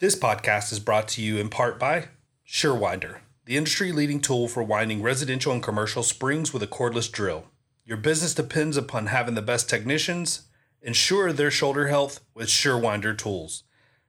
[0.00, 2.04] This podcast is brought to you in part by
[2.46, 7.46] SureWinder, the industry leading tool for winding residential and commercial springs with a cordless drill.
[7.84, 10.42] Your business depends upon having the best technicians.
[10.80, 13.64] Ensure their shoulder health with SureWinder tools.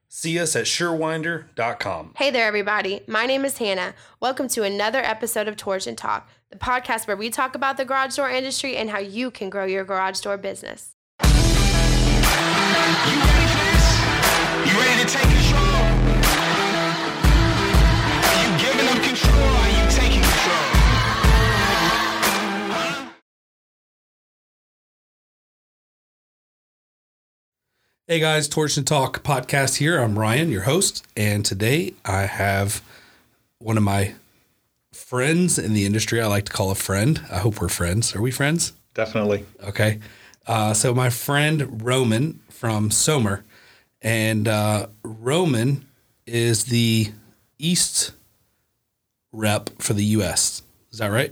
[0.07, 2.13] See us at surewinder.com.
[2.17, 3.01] Hey there, everybody.
[3.07, 3.95] My name is Hannah.
[4.19, 7.85] Welcome to another episode of Torch and Talk, the podcast where we talk about the
[7.85, 10.93] garage door industry and how you can grow your garage door business.
[11.23, 14.09] You ready for this?
[14.71, 15.78] You ready to take control?
[28.09, 29.99] Hey guys, Torch and Talk podcast here.
[29.99, 32.81] I'm Ryan, your host, and today I have
[33.59, 34.15] one of my
[34.91, 36.19] friends in the industry.
[36.19, 37.21] I like to call a friend.
[37.31, 38.15] I hope we're friends.
[38.15, 38.73] Are we friends?
[38.95, 39.45] Definitely.
[39.63, 39.99] Okay.
[40.47, 43.45] Uh, so my friend Roman from Sommer,
[44.01, 45.85] and uh, Roman
[46.25, 47.11] is the
[47.59, 48.13] East
[49.31, 50.63] rep for the U.S.
[50.91, 51.31] Is that right?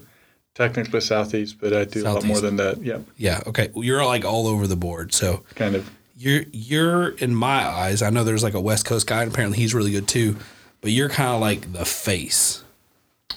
[0.53, 2.83] Technically southeast, but I do a lot more than that.
[2.83, 3.01] Yep.
[3.17, 3.41] Yeah.
[3.47, 3.71] Okay.
[3.73, 5.11] Well, you're like all over the board.
[5.11, 5.89] So Kind of.
[6.17, 8.01] You're you're in my eyes.
[8.01, 10.35] I know there's like a West Coast guy, and apparently he's really good too.
[10.81, 12.63] But you're kind of like the face,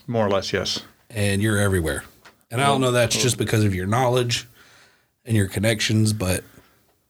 [0.07, 0.83] More or less, yes.
[1.09, 2.05] and you're everywhere.
[2.51, 4.47] And I don't know that's just because of your knowledge
[5.25, 6.43] and your connections, but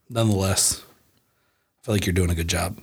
[0.09, 2.79] nonetheless, I feel like you're doing a good job.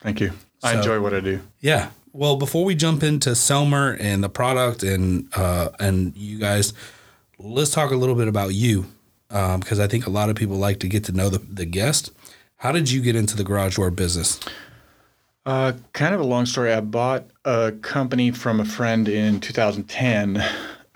[0.00, 0.32] Thank you.
[0.62, 1.40] I enjoy what I do.
[1.60, 1.90] Yeah.
[2.12, 6.72] Well, before we jump into Sommer and the product and uh, and you guys,
[7.38, 8.86] let's talk a little bit about you
[9.28, 12.12] because I think a lot of people like to get to know the, the guest.
[12.58, 14.40] How did you get into the garage door business?
[15.44, 16.72] Uh, kind of a long story.
[16.72, 20.42] I bought a company from a friend in 2010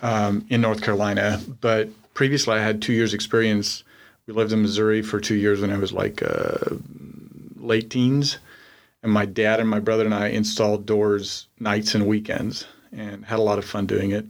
[0.03, 3.85] um, in North Carolina, but previously I had two years experience.
[4.27, 6.77] We lived in Missouri for two years when I was like uh,
[7.57, 8.39] late teens,
[9.05, 13.39] and my dad and my brother and I installed doors nights and weekends, and had
[13.39, 14.27] a lot of fun doing it.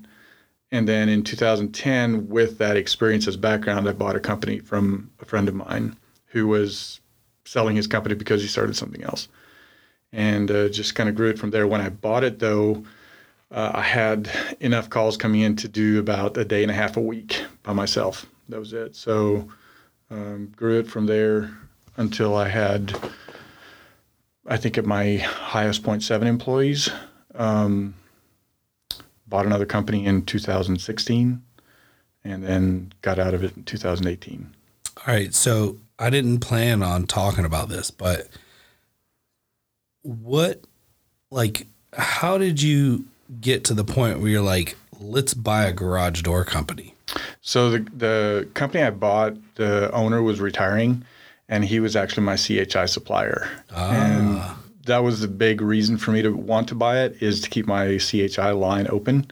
[0.72, 5.25] And then in 2010, with that experience as background, I bought a company from a
[5.25, 7.00] friend of mine who was
[7.44, 9.28] selling his company because he started something else
[10.12, 11.66] and uh, just kind of grew it from there.
[11.66, 12.84] When I bought it, though,
[13.50, 16.97] uh, I had enough calls coming in to do about a day and a half
[16.97, 18.26] a week by myself.
[18.48, 18.94] That was it.
[18.94, 19.48] So
[20.10, 21.50] um, grew it from there
[21.97, 22.97] until I had,
[24.47, 26.91] I think, at my highest point, seven employees.
[27.34, 27.94] Um,
[29.30, 31.42] bought another company in 2016,
[32.24, 34.54] and then got out of it in 2018.
[34.98, 35.34] All right.
[35.34, 38.28] So I didn't plan on talking about this, but
[40.02, 40.60] what,
[41.30, 43.06] like, how did you
[43.40, 46.94] get to the point where you're like, let's buy a garage door company?
[47.40, 51.04] So the the company I bought, the owner was retiring,
[51.48, 53.48] and he was actually my CHI supplier.
[53.74, 53.90] Ah.
[53.90, 54.40] And
[54.90, 57.66] that was the big reason for me to want to buy it is to keep
[57.66, 59.30] my CHI line open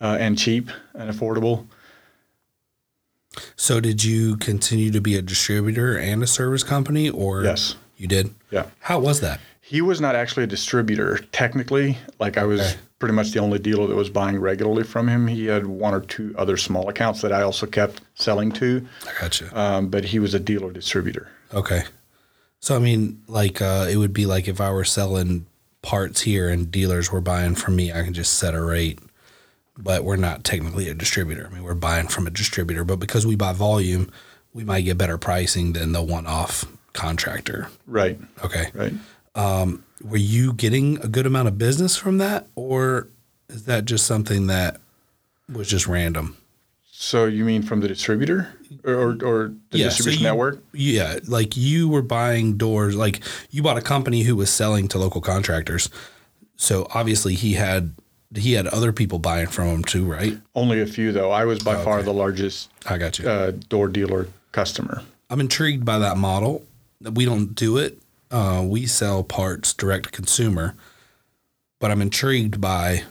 [0.00, 1.66] uh, and cheap and affordable.
[3.56, 7.74] So did you continue to be a distributor and a service company or Yes.
[7.96, 8.34] you did?
[8.50, 8.66] Yeah.
[8.80, 9.40] How was that?
[9.60, 11.98] He was not actually a distributor technically.
[12.20, 12.74] Like I was Okay.
[12.98, 15.26] pretty much the only dealer that was buying regularly from him.
[15.26, 19.20] He had one or two other small accounts that I also kept selling to, I
[19.20, 19.58] gotcha.
[19.58, 21.28] um, but he was a dealer distributor.
[21.54, 21.84] Okay.
[22.64, 25.44] So I mean, like uh, it would be like if I were selling
[25.82, 28.98] parts here and dealers were buying from me, I can just set a rate.
[29.76, 31.46] But we're not technically a distributor.
[31.46, 34.10] I mean, we're buying from a distributor, but because we buy volume,
[34.54, 36.64] we might get better pricing than the one-off
[36.94, 37.68] contractor.
[37.86, 38.18] Right.
[38.42, 38.70] Okay.
[38.72, 38.94] Right.
[40.02, 43.08] Were you getting a good amount of business from that, or
[43.50, 44.80] is that just something that
[45.52, 46.38] was just random?
[46.96, 50.62] So you mean from the distributor or or, the so distribution you- network?
[50.72, 54.98] Yeah, like you were buying doors, like you bought a company who was selling to
[54.98, 55.90] local contractors.
[56.56, 57.94] So obviously he had
[58.36, 60.38] he had other people buying from him too, right?
[60.54, 61.32] Only a few though.
[61.32, 63.28] I was by far the largest I got you.
[63.28, 65.02] uh, door dealer customer.
[65.30, 66.62] I'm intrigued by that model.
[67.00, 67.98] We don't do it.
[68.30, 70.76] Uh, we sell parts direct to consumer,
[71.80, 73.02] but I'm intrigued by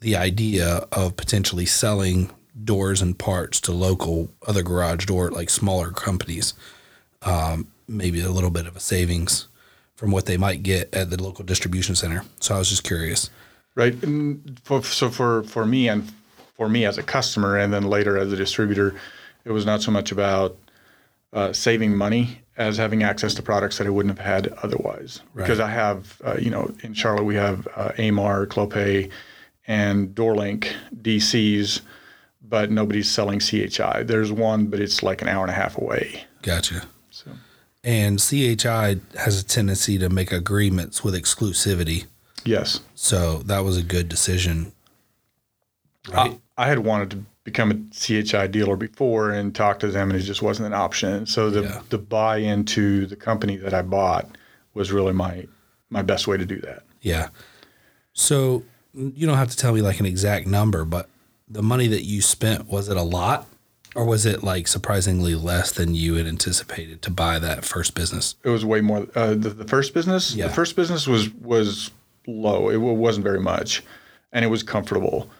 [0.00, 2.30] the idea of potentially selling
[2.64, 6.54] doors and parts to local other garage door like smaller companies.
[7.22, 9.48] Um, maybe a little bit of a savings
[9.96, 12.24] from what they might get at the local distribution center.
[12.40, 13.30] So I was just curious.
[13.74, 14.00] Right.
[14.02, 16.12] And for, so for for me and
[16.54, 18.94] for me as a customer, and then later as a distributor,
[19.44, 20.56] it was not so much about
[21.32, 25.20] uh, saving money as having access to products that I wouldn't have had otherwise.
[25.34, 29.10] Because I have, uh, you know, in Charlotte we have uh, Amarr, Clopay,
[29.68, 31.82] and DoorLink DCs,
[32.48, 34.02] but nobody's selling CHI.
[34.04, 36.24] There's one, but it's like an hour and a half away.
[36.42, 36.82] Gotcha.
[37.10, 37.30] So
[37.84, 42.06] And CHI has a tendency to make agreements with exclusivity.
[42.44, 42.80] Yes.
[42.94, 44.72] So that was a good decision.
[46.10, 46.38] Right.
[46.56, 50.18] I, I had wanted to become a CHI dealer before and talk to them, and
[50.18, 51.26] it just wasn't an option.
[51.26, 51.80] So the Yeah.
[51.90, 54.26] the buy into the company that I bought
[54.74, 55.46] was really my
[55.90, 56.82] my best way to do that.
[57.02, 57.28] Yeah.
[58.12, 58.64] So
[58.94, 61.08] you don't have to tell me like an exact number, but
[61.50, 63.46] the money that you spent, was it a lot
[63.94, 68.34] or was it like surprisingly less than you had anticipated to buy that first business?
[68.44, 69.06] It was way more.
[69.14, 70.48] Uh, the, the first business, Yeah.
[70.48, 71.90] the first business was was
[72.26, 72.68] low.
[72.68, 73.82] It wasn't very much,
[74.32, 75.30] and it was comfortable.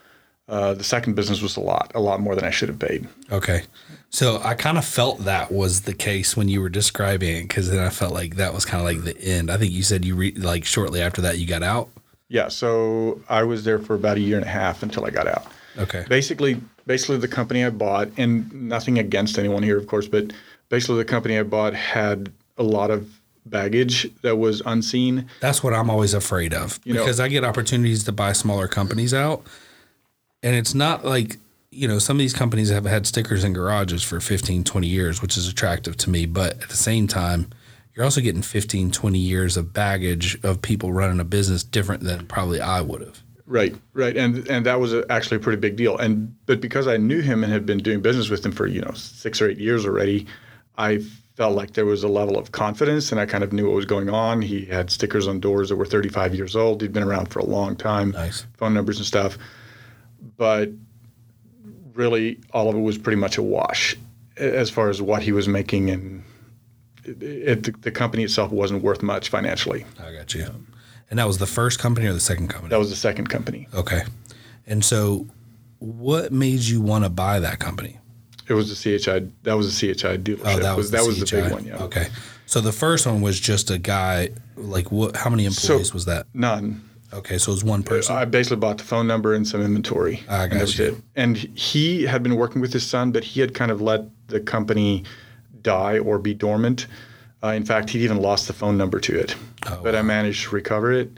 [0.49, 3.06] Uh, the second business was a lot, a lot more than I should have paid.
[3.31, 3.64] Okay.
[4.08, 7.69] So I kind of felt that was the case when you were describing it because
[7.70, 9.50] then I felt like that was kind of like the end.
[9.50, 11.90] I think you said you re- like shortly after that you got out.
[12.31, 15.26] Yeah, so I was there for about a year and a half until I got
[15.26, 15.46] out.
[15.79, 16.05] Okay.
[16.09, 20.33] Basically, basically the company I bought, and nothing against anyone here, of course, but
[20.69, 23.09] basically the company I bought had a lot of
[23.47, 25.27] baggage that was unseen.
[25.41, 29.15] That's what I'm always afraid of know- because I get opportunities to buy smaller companies
[29.15, 29.43] out.
[30.43, 31.37] And it's not like,
[31.71, 35.21] you know, some of these companies have had stickers in garages for 15, 20 years,
[35.21, 36.27] which is attractive to me.
[36.27, 37.51] But at the same time,
[37.95, 42.27] you're also getting 15, 20 years of baggage of people running a business different than
[42.27, 43.23] probably I would have.
[43.50, 45.97] Right, right, and and that was a, actually a pretty big deal.
[45.97, 48.83] And but because I knew him and had been doing business with him for you
[48.83, 50.27] know six or eight years already,
[50.77, 50.99] I
[51.35, 53.87] felt like there was a level of confidence, and I kind of knew what was
[53.87, 54.43] going on.
[54.43, 56.83] He had stickers on doors that were 35 years old.
[56.83, 58.45] He'd been around for a long time, Nice.
[58.59, 59.39] phone numbers and stuff.
[60.37, 60.69] But
[61.94, 63.97] really, all of it was pretty much a wash
[64.37, 66.23] as far as what he was making, and
[67.05, 69.87] it, it, the, the company itself wasn't worth much financially.
[69.99, 70.49] I got you.
[71.10, 72.70] And that was the first company or the second company?
[72.70, 73.69] That was the second company.
[73.75, 74.02] Okay.
[74.66, 75.26] And so
[75.78, 77.99] what made you want to buy that company?
[78.49, 79.28] It was a CHI.
[79.43, 80.40] That was a CHI dealership.
[80.44, 81.64] Oh, that was, that the was the big one.
[81.64, 81.82] Yeah.
[81.84, 82.08] Okay.
[82.46, 84.31] So the first one was just a guy.
[84.56, 85.16] Like what?
[85.16, 86.26] How many employees was that?
[86.32, 86.82] None.
[87.12, 88.14] Okay, so it was one person.
[88.14, 90.22] I basically bought the phone number and some inventory.
[90.28, 90.87] I and got was you.
[90.87, 90.94] it.
[91.16, 94.40] And he had been working with his son, but he had kind of let the
[94.40, 95.05] company
[95.62, 96.87] die or be dormant.
[97.43, 99.37] Uh, in fact, he'd even lost the phone number to it.
[99.67, 101.11] Oh, but I managed to recover it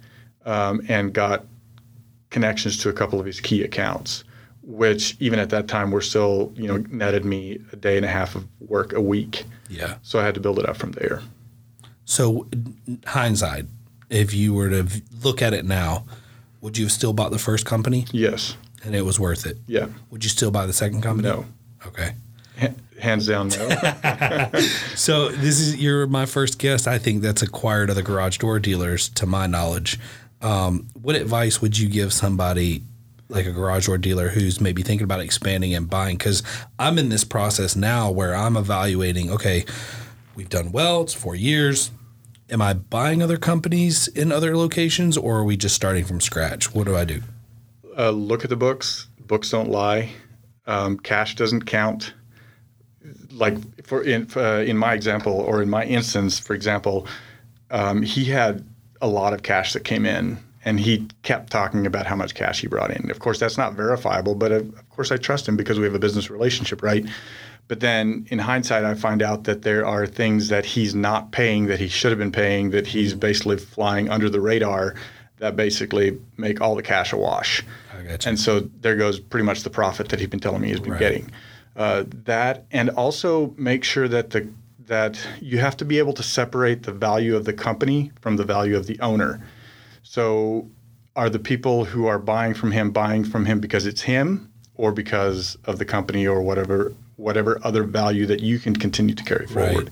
[0.45, 1.45] um, and got
[2.31, 4.25] connections to a couple of his key accounts,
[4.63, 8.09] which even at that time were still, you know, netted me a day and a
[8.09, 9.45] half of work a week.
[9.69, 9.97] yeah.
[10.03, 11.23] So I had to build it up from there.
[12.05, 12.47] So
[13.07, 13.67] hindsight,
[14.11, 14.87] if you were to
[15.23, 16.05] look at it now,
[16.61, 18.57] would you have still bought the first company Yes.
[18.85, 19.59] and it was worth it?
[19.67, 19.87] Yeah.
[20.11, 21.29] Would you still buy the second company?
[21.29, 21.47] No.
[21.87, 22.15] Okay.
[22.61, 22.69] Ha-
[23.01, 24.51] Hands down, no.
[24.95, 26.87] So this is you're my first guest.
[26.87, 29.99] I think that's acquired other garage door dealers, to my knowledge.
[30.43, 32.83] Um, what advice would you give somebody
[33.31, 36.19] like a garage door dealer who's maybe thinking about expanding and buying?
[36.19, 36.43] Because
[36.79, 39.31] I'm in this process now where I'm evaluating.
[39.31, 39.65] Okay,
[40.35, 41.01] we've done well.
[41.03, 41.91] It's four years.
[42.51, 46.75] Am I buying other companies in other locations, or are we just starting from scratch?
[46.75, 47.23] What do I do?
[47.97, 49.07] uh, look at the books.
[49.21, 50.11] Books don't lie.
[50.67, 52.15] Um, cash doesn't count.
[53.31, 57.07] Like for in uh, in my example or in my instance, for example,
[57.71, 58.65] um, he had
[59.01, 62.61] a lot of cash that came in, and he kept talking about how much cash
[62.61, 63.11] he brought in.
[63.11, 65.95] Of course, that's not verifiable, but of, of course, I trust him because we have
[65.95, 67.07] a business relationship, right?
[67.69, 71.67] But then in hindsight, I find out that there are things that he's not paying
[71.67, 74.97] that he should have been paying that he's basically flying under the radar
[75.39, 77.63] that basically make all the cash a wash.
[77.97, 78.27] I got.
[78.27, 80.93] And so there goes pretty much the profit that he's been telling me he's been
[80.93, 80.99] Right.
[80.99, 81.31] getting.
[81.77, 84.49] Uh, that and also make sure that the
[84.87, 88.45] that you have to be able to separate the value of the company from the
[88.45, 89.41] value of the owner.
[90.03, 90.69] So
[91.15, 94.91] are the people who are buying from him buying from him because it's him or
[94.91, 99.47] because of the company or whatever whatever other value that you can continue to carry
[99.47, 99.91] forward.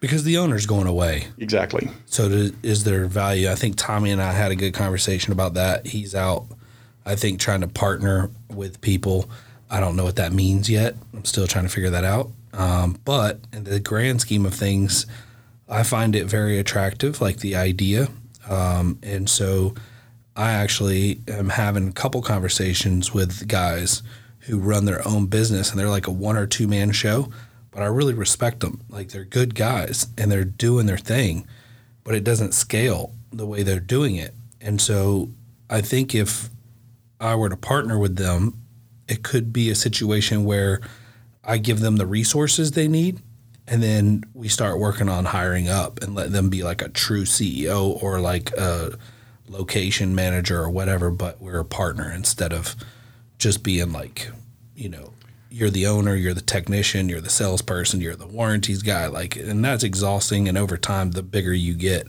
[0.00, 1.28] Because the owner's going away.
[1.38, 1.88] Exactly.
[2.06, 3.50] So do, is there value?
[3.50, 5.86] I think Tommy and I had a good conversation about that.
[5.86, 6.46] He's out,
[7.04, 9.30] I think, trying to partner with people.
[9.70, 10.96] I don't know what that means yet.
[11.14, 12.30] I'm still trying to figure that out.
[12.52, 15.06] Um, but in the grand scheme of things,
[15.68, 18.08] I find it very attractive, like the idea.
[18.48, 19.74] Um, and so
[20.34, 24.02] I actually am having a couple conversations with guys
[24.40, 27.30] who run their own business and they're like a one or two man show,
[27.70, 28.80] but I really respect them.
[28.88, 31.46] Like they're good guys and they're doing their thing,
[32.02, 34.34] but it doesn't scale the way they're doing it.
[34.60, 35.28] And so
[35.68, 36.48] I think if
[37.20, 38.54] I were to partner with them,
[39.10, 40.80] it could be a situation where
[41.44, 43.20] I give them the resources they need
[43.70, 47.22] and then we start working on hiring up and let them be like a true
[47.22, 48.98] CEO or like a
[49.48, 52.74] location manager or whatever, but we're a partner instead of
[53.38, 54.28] just being like,
[54.74, 55.12] you know,
[55.50, 59.64] you're the owner, you're the technician, you're the salesperson, you're the warranties guy, like, and
[59.64, 60.48] that's exhausting.
[60.48, 62.08] And over time, the bigger you get,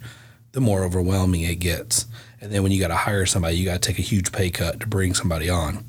[0.53, 2.07] the more overwhelming it gets.
[2.39, 4.49] And then when you got to hire somebody, you got to take a huge pay
[4.49, 5.85] cut to bring somebody on.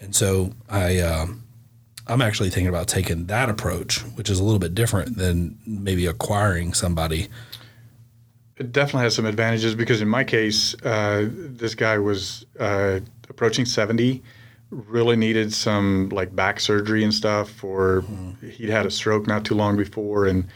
[0.00, 1.42] And so I, um,
[2.06, 6.06] I'm actually thinking about taking that approach, which is a little bit different than maybe
[6.06, 7.28] acquiring somebody.
[8.56, 13.64] It definitely has some advantages because in my case, uh, this guy was uh, approaching
[13.64, 14.22] 70,
[14.70, 18.04] really needed some like back surgery and stuff, or
[18.42, 20.46] he'd had a stroke not too long before, and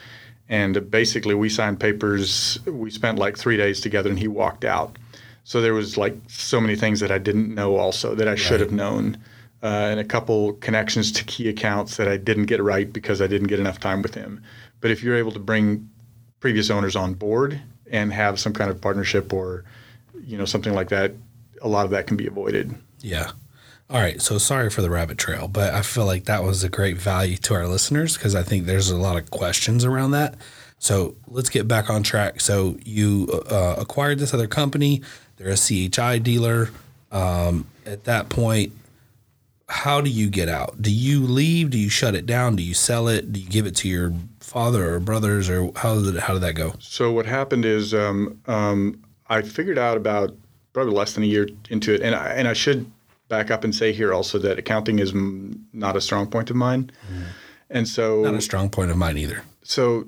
[0.49, 2.59] and basically we signed papers.
[2.67, 4.97] We spent like three days together, and he walked out.
[5.45, 8.61] So there was like so many things that I didn't know also that I should
[8.61, 9.19] have known,
[9.63, 13.27] uh, and a couple connections to key accounts that I didn't get right because I
[13.27, 14.43] didn't get enough time with him.
[14.81, 15.89] But if you're able to bring
[16.41, 19.65] previous owners on board and have some kind of partnership or
[20.25, 21.13] you know something like that,
[21.61, 22.75] a lot of that can be avoided.
[23.01, 23.33] Yeah.
[23.91, 24.23] All right.
[24.23, 27.37] So sorry for the rabbit trail, but I feel like that was a great value
[27.39, 30.37] to our listeners because I think there's a lot of questions around that.
[30.79, 32.41] So let's get back on track.
[32.41, 35.03] So you uh, acquired this other company.
[35.37, 36.71] They're a CHI dealer.
[37.11, 38.73] Um, at that point,
[39.71, 40.83] how do you get out?
[40.83, 41.71] Do you leave?
[41.71, 42.57] Do you shut it down?
[42.57, 43.33] Do you sell it?
[43.33, 46.43] Do you give it to your father or brothers, or how did it, how did
[46.43, 46.75] that go?
[46.81, 50.35] So what happened is um, um, I figured out about
[50.73, 52.91] probably less than a year into it, and I, and I should
[53.29, 56.57] back up and say here also that accounting is mm, not a strong point of
[56.57, 56.91] mine,
[57.71, 59.45] and so Not a strong point of mine either.
[59.63, 60.07] so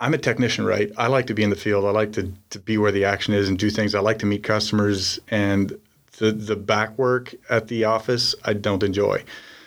[0.00, 0.92] I'm a technician, right?
[0.96, 1.84] I like to be in the field.
[1.84, 3.94] I like to, to be where the action is and do things.
[3.96, 5.72] I like to meet customers and
[6.18, 9.24] the the back work at the office I don't enjoy.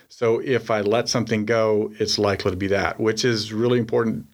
[0.10, 4.25] So if I let something go, it's likely to be that, which is really important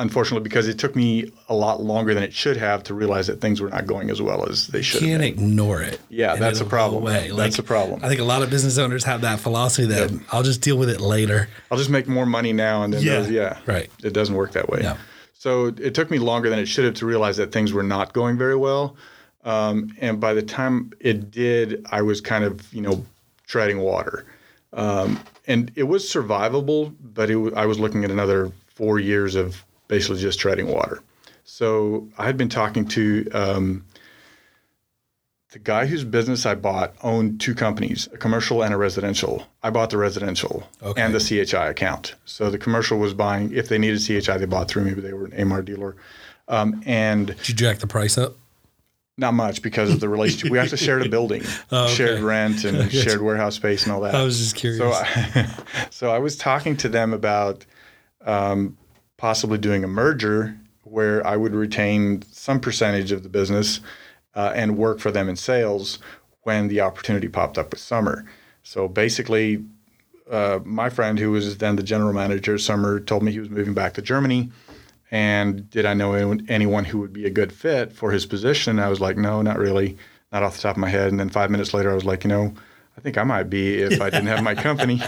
[0.00, 3.40] unfortunately because it took me a lot longer than it should have to realize that
[3.40, 5.98] things were not going as well as they should have Can't ignore it.
[6.08, 7.04] Yeah, that's a problem.
[7.36, 8.00] That's a problem.
[8.04, 10.88] I think a lot of business owners have that philosophy that I'll just deal with
[10.88, 11.48] it later.
[11.70, 13.18] I'll just make more money now and then Yeah.
[13.18, 13.58] those- yeah.
[13.66, 13.90] Right.
[14.04, 14.82] It doesn't work that way.
[14.82, 14.96] No.
[15.34, 18.12] So it took me longer than it should have to realize that things were not
[18.12, 18.96] going very well.
[19.52, 23.04] Um, and by the time it did, I was kind of, you know,
[23.46, 24.26] treading water.
[24.74, 29.34] Um, and it was survivable, but it, w- I was looking at another four years
[29.34, 31.02] of basically just treading water.
[31.44, 33.84] So I had been talking to um,
[35.52, 39.46] the guy whose business I bought owned two companies, a commercial and a residential.
[39.62, 41.00] I bought the residential Okay.
[41.00, 42.14] and the CHI account.
[42.26, 45.14] So the commercial was buying, if they needed CHI, they bought through me, but they
[45.14, 45.96] were an Amarr dealer.
[46.48, 48.36] Um, and Did you jack the price up?
[49.18, 50.50] Not much because of the relationship.
[50.50, 51.94] we actually shared a building, Oh, okay.
[51.94, 54.14] shared rent, and shared warehouse space and all that.
[54.14, 54.78] I was just curious.
[54.78, 55.48] So I,
[55.90, 57.66] so I was talking to them about
[58.24, 58.78] um,
[59.16, 63.80] possibly doing a merger where I would retain some percentage of the business
[64.34, 65.98] uh, and work for them in sales
[66.42, 68.24] when the opportunity popped up with Sommer.
[68.62, 69.64] So basically,
[70.30, 73.74] uh, my friend who was then the general manager, Sommer, told me he was moving
[73.74, 74.50] back to Germany.
[75.10, 76.12] And did I know
[76.48, 78.78] anyone, who would be a good fit for his position?
[78.78, 79.96] I was like, no, not really,
[80.32, 81.08] not off the top of my head.
[81.08, 82.52] And then five minutes later, I was like, you know,
[82.96, 85.00] I think I might be if I didn't have my company.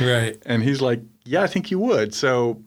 [0.00, 0.40] right.
[0.46, 2.14] and he's like, yeah, I think you would.
[2.14, 2.62] So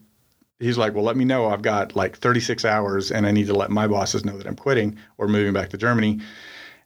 [0.58, 1.46] he's like, well, let me know.
[1.46, 4.56] I've got like 36 hours and I need to let my bosses know that I'm
[4.56, 6.20] quitting or moving back to Germany.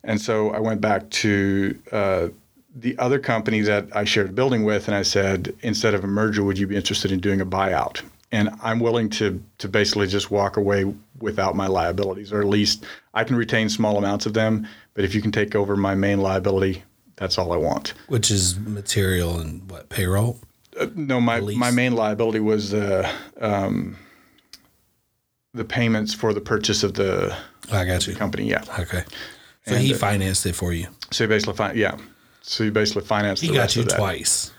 [0.05, 2.29] And so I went back to uh,
[2.77, 6.07] the other company that I shared a building with, and I said, instead of a
[6.07, 8.03] merger, would you be interested in doing a buyout?
[8.37, 10.85] And I'm willing to to basically just walk away
[11.21, 14.67] without my liabilities, or at least I can retain small amounts of them.
[14.95, 16.83] But if you can take over my main liability,
[17.17, 17.95] that's all I want.
[18.09, 20.39] Which is material and what payroll?
[20.95, 23.97] No, my my main liability was the um,
[25.55, 27.35] the payments for the purchase of the
[27.73, 28.15] I got you.
[28.15, 28.51] company.
[28.51, 28.65] Yeah.
[28.79, 29.05] Okay.
[29.67, 30.89] So And, he uh, financed it for you.
[31.11, 31.97] So you basically, fin- yeah.
[32.43, 33.43] So you basically financed.
[33.43, 34.53] He the got you twice.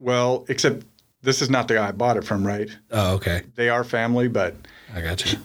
[0.00, 0.84] Well, except
[1.22, 2.68] this is not the guy I bought it from, right?
[2.90, 3.42] Oh, okay.
[3.54, 4.56] They are family, but
[4.94, 5.38] I got you.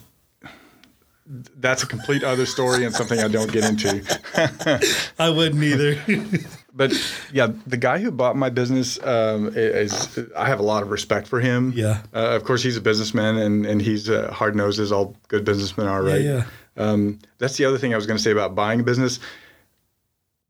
[1.58, 4.02] that's a complete other story and something I don't get into.
[5.20, 5.98] I wouldn't either.
[6.78, 6.94] But
[7.34, 11.28] yeah, the guy who bought my business um, is, I have a lot of respect
[11.28, 11.74] for him.
[11.76, 12.04] Yeah.
[12.14, 15.44] Uh, of course, he's a businessman and, and he's uh, hard nosed as all good
[15.44, 16.22] businessmen are, right?
[16.22, 16.44] yeah.
[16.78, 19.20] Um, that's the other thing I was going to say about buying a business.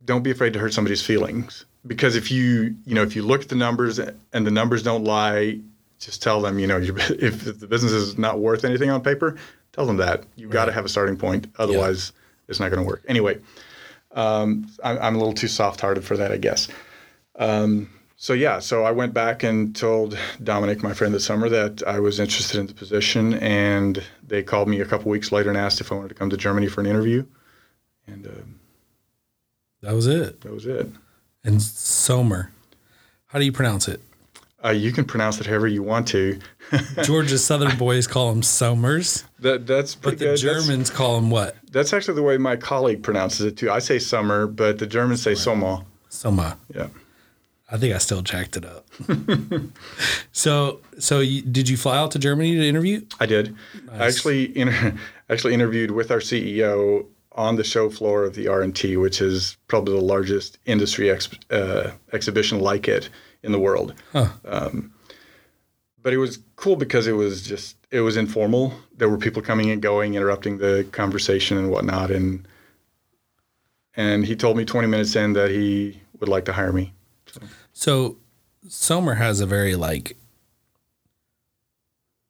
[0.04, 3.42] Don't be afraid to hurt somebody's feelings because if you you know if you look
[3.44, 4.18] at the numbers and
[4.48, 5.60] the numbers don't lie,
[6.00, 9.38] just tell them you know if the business is not worth anything on paper,
[9.74, 11.48] tell them that you've got to have a starting point.
[11.58, 12.12] Otherwise,
[12.48, 13.04] it's not going to work.
[13.08, 13.40] Anyway,
[14.14, 16.68] um, I'm, I'm a little too soft-hearted for that, I guess.
[17.36, 21.84] Um, so yeah, so I went back and told Dominic, my friend this summer, that
[21.86, 25.58] I was interested in the position, and they called me a couple weeks later and
[25.58, 27.26] asked if I wanted to come to Germany for an interview,
[28.08, 28.32] and uh,
[29.82, 30.42] That was it.
[30.42, 30.88] that was it.
[31.44, 32.52] And Sommer.
[33.28, 34.02] How do you pronounce it?
[34.64, 36.40] Uh, you can pronounce it however you want to.
[37.04, 40.40] Georgia Southern boys call them Somers, That that's but pretty the good.
[40.40, 41.56] That's- Germans call them what?
[41.72, 43.70] That's, actually the way my colleague pronounces it too.
[43.70, 45.86] I say summer, but the Germans say soma.
[46.10, 46.58] Soma.
[46.74, 46.88] Yeah.
[47.70, 48.88] I think I still jacked it up.
[50.32, 53.02] so, so you, did you fly out to Germany to interview?
[53.20, 53.56] I did.
[53.92, 54.96] I actually inter-
[55.30, 57.06] actually interviewed with our CEO
[57.38, 61.92] on the show floor of the R+T, which is probably the largest industry ex- uh,
[62.12, 63.10] exhibition like it
[63.44, 63.94] in the world.
[64.44, 64.92] Um,
[66.02, 68.74] but it was cool because it was just it was informal.
[68.98, 72.48] There were people coming and going, interrupting the conversation and whatnot, and
[73.96, 76.94] and he told me 20 minutes in that he would like to hire me.
[77.74, 78.18] So,
[78.68, 80.18] Sommer has a very like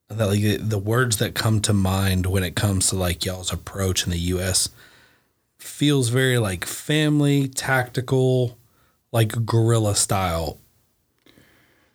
[0.10, 3.52] that like the- the words that come to mind when it comes to like y'all's
[3.54, 4.70] approach in the U.S.
[5.58, 8.58] feels very like family, tactical,
[9.12, 10.58] like guerrilla style.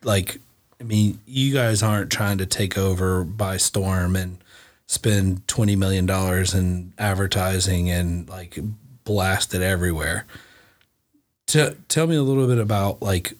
[0.03, 0.39] Like,
[0.79, 4.37] I mean, you guys aren't trying to take over by storm and
[4.87, 8.59] spend twenty million dollars in advertising and like
[9.03, 10.25] blast it everywhere.
[11.47, 13.33] T- tell me a little bit about like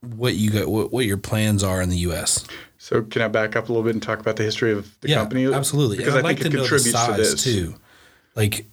[0.00, 2.46] what you got, what, what your plans are in the U.S.
[2.78, 5.08] So can I back up a little bit and talk about the history of the
[5.08, 5.52] yeah, company?
[5.52, 5.96] absolutely.
[5.96, 7.74] Because I I'd think like it to know the contributes to this too.
[8.34, 8.66] Like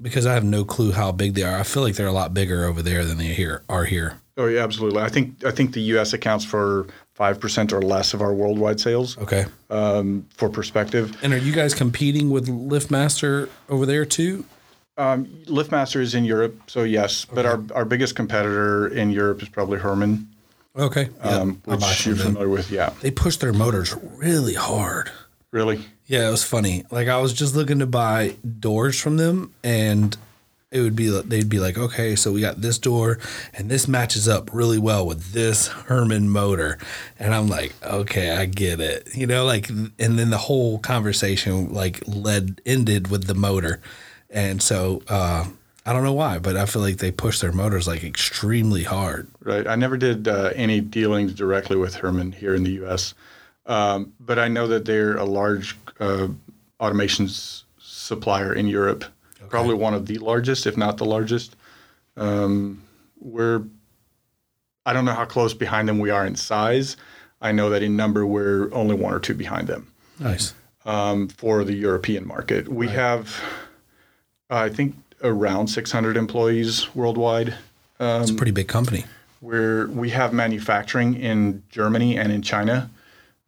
[0.00, 1.58] because I have no clue how big they are.
[1.58, 4.20] I feel like they're a lot bigger over there than they here are here.
[4.36, 5.02] Oh yeah, absolutely.
[5.02, 6.12] I think I think the U.S.
[6.12, 9.18] accounts for five percent or less of our worldwide sales.
[9.18, 9.46] Okay.
[9.70, 14.44] Um, for perspective, And are you guys competing with LiftMaster over there too?
[14.96, 17.24] um, LiftMaster is in Europe, so yes.
[17.24, 20.26] But our, our biggest competitor in Europe is probably Hörmann,
[20.76, 21.08] Okay.
[21.20, 22.70] Um, which you're familiar with.
[22.70, 25.10] Yeah, They push their motors really hard.
[25.50, 25.80] Really.
[26.06, 26.84] Yeah, it was funny.
[26.90, 30.16] Like I was just looking to buy doors from them, and
[30.70, 33.18] it would be they'd be like, okay, so we got this door,
[33.54, 36.78] and this matches up really well with this Hörmann motor,
[37.18, 41.72] and I'm like, okay, I get it, you know, like, and then the whole conversation
[41.72, 43.80] like led ended with the motor,
[44.28, 45.46] and so uh,
[45.86, 49.28] I don't know why, but I feel like they push their motors like extremely hard.
[49.40, 49.66] Right.
[49.66, 53.14] I never did uh, any dealings directly with Hörmann here in the U.S.,
[53.68, 56.28] um, but I know that they're a large uh,
[56.80, 57.28] automation
[57.78, 59.04] supplier in Europe,
[59.48, 61.54] probably one of the largest, if not the largest.
[62.16, 62.82] Um,
[63.20, 63.62] we're,
[64.86, 66.96] I don't know how close behind them we are in size.
[67.40, 70.54] I know that in number we're only one or two behind them Nice.
[70.84, 72.68] um, for the European market.
[72.68, 73.40] We have,
[74.50, 77.54] I think, around 600 employees worldwide.
[78.00, 79.04] It's a pretty big company.
[79.40, 82.90] where we have manufacturing in Germany and in China.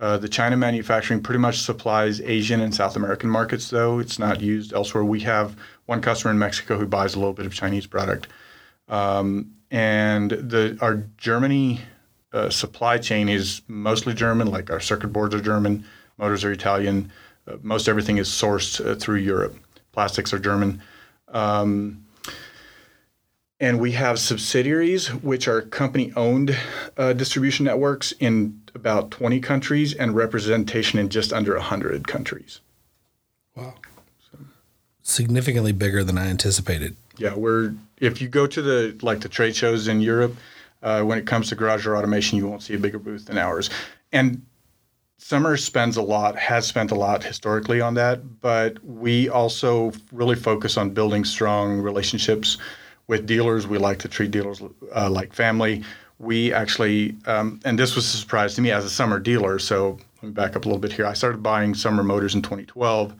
[0.00, 4.40] Uh, the China manufacturing pretty much supplies Asian and South American markets, though it's not
[4.40, 5.04] used elsewhere.
[5.04, 8.26] We have one customer in Mexico who buys a little bit of Chinese product,
[8.88, 11.80] um, and the our Germany
[12.32, 14.50] uh, supply chain is mostly German.
[14.50, 15.84] Like our circuit boards are German,
[16.16, 17.12] motors are Italian.
[17.46, 19.54] Uh, most everything is sourced uh, through Europe.
[19.92, 20.80] Plastics are German.
[23.60, 26.56] And we have subsidiaries, which are company owned
[26.96, 32.60] uh, distribution networks in about 20 countries and representation in just under 100 countries.
[33.54, 33.74] Wow.
[35.02, 36.96] Significantly bigger than I anticipated.
[37.18, 40.34] Yeah, we're, if you go to the, like the trade shows in Europe,
[40.82, 43.36] uh, when it comes to garage door automation, you won't see a bigger booth than
[43.36, 43.68] ours.
[44.12, 44.42] And
[45.22, 50.34] Sommer spends a lot, has spent a lot historically on that, but we also really
[50.34, 52.56] focus on building strong relationships
[53.10, 53.66] with dealers.
[53.66, 54.62] We like to treat dealers
[54.94, 55.82] uh, like family.
[56.20, 59.58] We actually, um, and this was a surprise to me as a Sommer dealer.
[59.58, 61.06] So let me back up a little bit here.
[61.06, 63.12] I started buying Sommer motors in 2012,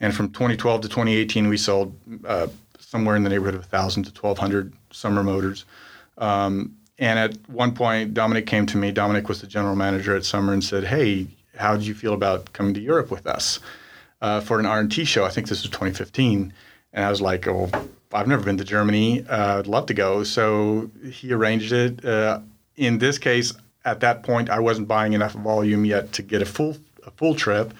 [0.00, 2.48] and from 2012 to 2018, we sold uh,
[2.80, 5.64] somewhere in the neighborhood of 1,000 to 1,200 Sommer motors.
[6.18, 8.90] Um, and at one point, Dominic came to me.
[8.90, 12.52] Dominic was the general manager at Sommer and said, "Hey, how did you feel about
[12.52, 13.60] coming to Europe with us
[14.20, 16.52] uh, for an R&T show?" I think this was 2015,
[16.94, 17.70] and I was like, "Oh,
[18.12, 19.24] I've never been to Germany.
[19.28, 22.04] Uh, I'd love to go." So he arranged it.
[22.04, 22.40] Uh,
[22.76, 23.52] in this case,
[23.84, 27.34] at that point, I wasn't buying enough volume yet to get a full a full
[27.34, 27.72] trip,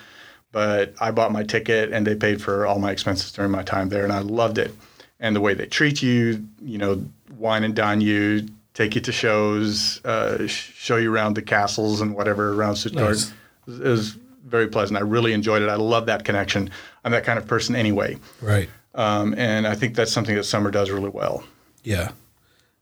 [0.53, 3.89] but I bought my ticket and they paid for all my expenses during my time
[3.89, 4.73] there, and I loved it.
[5.19, 7.05] And the way they treat you, you know,
[7.39, 12.15] wine and dine you, take you to shows, uh, show you around the castles and
[12.15, 13.09] whatever around Stuttgart.
[13.11, 13.29] Nice.
[13.67, 14.97] It was- it was very pleasant.
[14.99, 15.69] I really enjoyed it.
[15.69, 16.71] I love that connection.
[17.05, 18.69] I'm that kind of person anyway, Right.
[18.97, 21.45] Um, and I think that's something that Sommer does really well.
[21.85, 22.13] Yeah.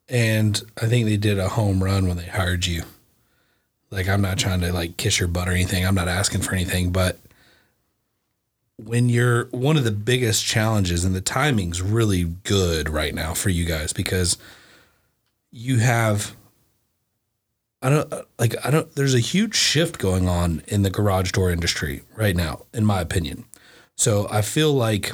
[0.08, 2.84] And I think they did a home run when they hired you.
[3.90, 5.84] Like I'm not trying to like kiss your butt or anything.
[5.84, 7.18] I'm not asking for anything, but
[8.76, 13.50] when you're one of the biggest challenges and the timing's really good right now for
[13.50, 14.36] you guys because
[15.50, 16.34] you have
[17.80, 21.50] I don't like I don't there's a huge shift going on in the garage door
[21.50, 23.44] industry right now in my opinion.
[23.94, 25.12] So I feel like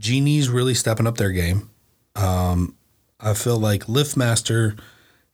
[0.00, 1.70] Genie's really stepping up their game.
[2.16, 2.74] Um,
[3.20, 4.78] I feel like LiftMaster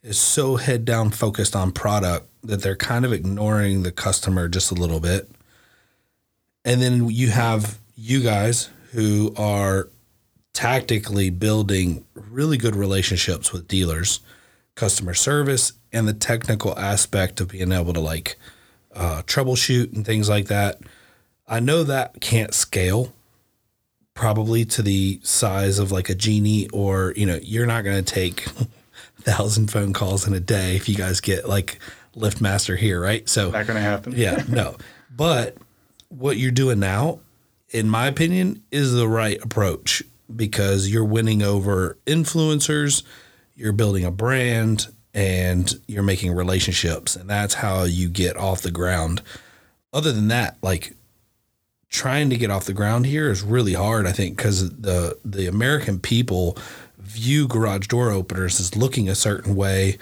[0.02, 4.70] is so head down focused on product that they're kind of ignoring the customer just
[4.70, 5.30] a little bit.
[6.64, 9.88] And then you have you guys who are
[10.52, 14.20] tactically building really good relationships with dealers,
[14.74, 18.36] customer service, and the technical aspect of being able to like
[18.94, 20.80] uh, troubleshoot and things like that.
[21.46, 23.12] I know that can't scale
[24.16, 28.14] probably to the size of like a genie or you know you're not going to
[28.14, 28.66] take a
[29.20, 31.78] thousand phone calls in a day if you guys get like
[32.16, 33.28] liftmaster here right?
[33.28, 34.14] So Not going to happen.
[34.16, 34.76] yeah no.
[35.14, 35.56] But
[36.08, 37.20] what you're doing now
[37.70, 40.02] in my opinion is the right approach
[40.34, 43.02] because you're winning over influencers
[43.54, 48.70] you're building a brand and you're making relationships and that's how you get off the
[48.70, 49.20] ground.
[49.92, 50.94] Other than that like
[51.88, 54.06] trying to get off the ground here is really hard.
[54.06, 56.56] I think because the the American people
[56.98, 59.98] view garage door openers as looking a certain way,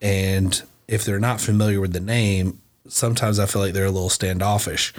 [0.00, 4.10] and if they're not familiar with the name, sometimes I feel like they're a little
[4.10, 4.92] standoffish.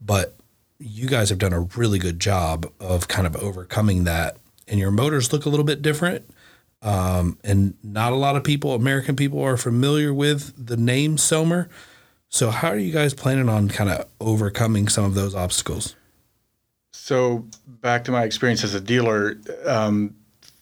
[0.00, 0.34] But
[0.78, 4.90] you guys have done a really good job of kind of overcoming that, and your
[4.90, 6.28] motors look a little bit different.
[6.80, 11.68] Um, and not a lot of people, American people, are familiar with the name Sommer.
[12.28, 15.96] So, how are you guys planning on kind of overcoming some of those obstacles?
[17.08, 20.14] So back to my experience as a dealer, um,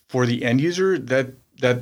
[0.09, 1.81] for the end user, that that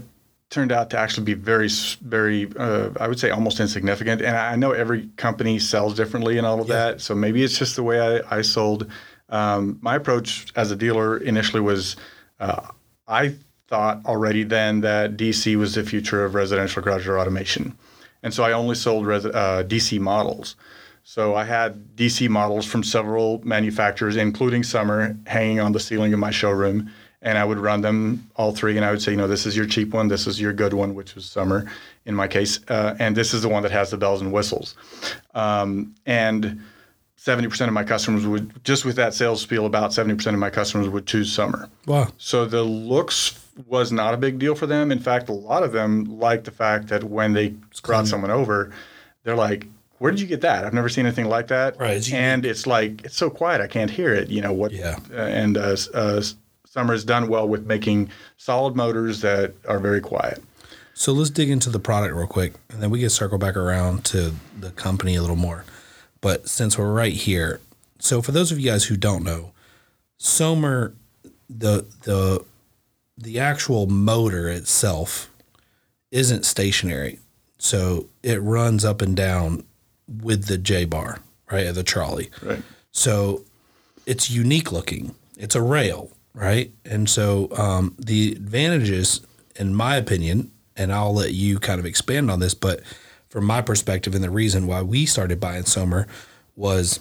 [0.48, 1.68] turned out to actually be very,
[2.00, 4.22] very, uh, I would say almost insignificant.
[4.22, 7.00] And I know every company sells differently and all of that.
[7.00, 8.90] So maybe it's just the way I, I sold.
[9.28, 11.96] Um, my approach as a dealer initially was,
[12.38, 12.68] uh,
[13.08, 13.34] I
[13.66, 17.76] thought already then that DC was the future of residential garage door automation.
[18.24, 20.56] And so I only sold res- uh, DC models.
[21.04, 26.18] So I had DC models from several manufacturers, including Sommer, hanging on the ceiling of
[26.18, 26.90] my showroom.
[27.20, 29.56] And I would run them all three, and I would say, you know, this is
[29.56, 31.70] your cheap one, this is your good one, which was Sommer
[32.04, 34.74] in my case, uh, and this is the one that has the bells and whistles.
[35.34, 36.62] Um, and
[37.18, 40.88] 70% of my customers would, just with that sales spiel, about 70% of my customers
[40.88, 41.70] would choose Sommer.
[41.86, 42.08] Wow.
[42.18, 44.90] So the looks was not a big deal for them.
[44.90, 48.72] In fact, a lot of them liked the fact that when they brought someone over,
[49.22, 49.66] they're like,
[49.98, 50.64] "Where did you get that?
[50.64, 53.90] I've never seen anything like that." Right, and it's like it's so quiet, I can't
[53.90, 54.28] hear it.
[54.28, 54.72] You know what?
[54.72, 54.98] Yeah.
[55.12, 56.22] Uh, and uh, uh,
[56.66, 60.42] Sommer's done well with making solid motors that are very quiet.
[60.94, 64.04] So let's dig into the product real quick, and then we can circle back around
[64.06, 65.64] to the company a little more.
[66.20, 67.60] But since we're right here,
[67.98, 69.52] so for those of you guys who don't know,
[70.16, 70.94] Sommer,
[71.48, 72.44] the the
[73.16, 75.30] the actual motor itself
[76.10, 77.18] isn't stationary,
[77.58, 79.64] so it runs up and down
[80.08, 82.30] with the J bar, right, of the trolley.
[82.42, 82.62] Right.
[82.92, 83.44] So
[84.06, 85.14] it's unique looking.
[85.36, 86.72] It's a rail, right?
[86.84, 89.20] And so um, the advantages,
[89.56, 92.82] in my opinion, and I'll let you kind of expand on this, but
[93.28, 96.06] from my perspective, and the reason why we started buying Sommer
[96.56, 97.00] was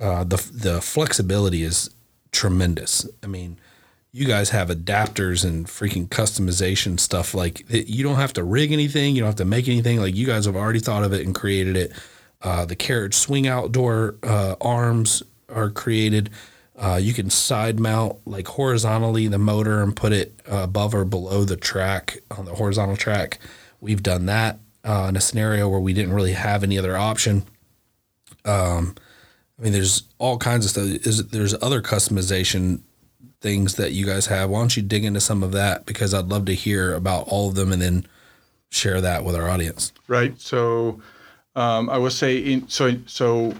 [0.00, 1.90] uh, the the flexibility is
[2.32, 3.06] tremendous.
[3.22, 3.58] I mean,
[4.12, 7.34] you guys have adapters and freaking customization stuff.
[7.34, 10.00] Like you don't have to rig anything, you don't have to make anything.
[10.00, 11.92] Like you guys have already thought of it and created it.
[12.42, 16.28] Uh, the carriage swing outdoor uh, arms are created.
[16.76, 21.44] Uh, you can side mount like horizontally the motor and put it above or below
[21.44, 23.38] the track on the horizontal track.
[23.80, 27.44] We've done that uh, in a scenario where we didn't really have any other option.
[28.44, 28.94] Um,
[29.58, 31.30] I mean, there's all kinds of stuff.
[31.30, 32.80] There's other customization
[33.40, 34.50] things that you guys have?
[34.50, 37.48] Why don't you dig into some of that because I'd love to hear about all
[37.48, 38.06] of them and then
[38.72, 39.92] share that with our audience.
[40.08, 40.40] Right.
[40.40, 41.00] So
[41.54, 43.54] um, I will say, in, so so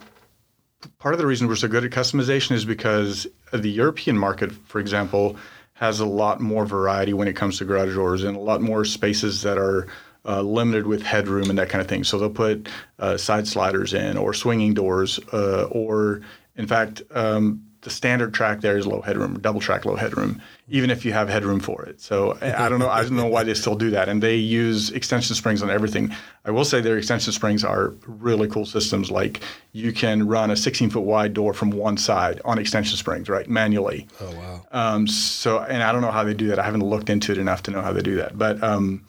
[0.98, 4.81] part of the reason we're so good at customization is because the European market, for
[4.81, 5.37] example,
[5.75, 8.85] has a lot more variety when it comes to garage doors and a lot more
[8.85, 9.87] spaces that are
[10.25, 12.05] uh, limited with headroom and that kind of thing.
[12.05, 16.22] So they'll put uh, side sliders in or swinging doors, uh, or
[16.57, 20.88] in fact, um, the standard track there is low headroom, double track low headroom, even
[20.88, 22.00] if you have headroom for it.
[22.00, 24.90] So I don't know, I don't know why they still do that, and they use
[24.90, 26.14] extension springs on everything.
[26.44, 29.10] I will say their extension springs are really cool systems.
[29.10, 29.40] Like
[29.72, 33.48] you can run a 16 foot wide door from one side on extension springs, right,
[33.48, 34.06] manually.
[34.20, 34.66] Oh wow.
[34.70, 36.60] Um, so, and I don't know how they do that.
[36.60, 38.38] I haven't looked into it enough to know how they do that.
[38.38, 39.04] But um,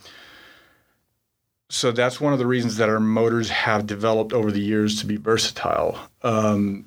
[1.70, 5.06] so that's one of the reasons that our motors have developed over the years to
[5.06, 6.00] be versatile.
[6.24, 6.86] Um,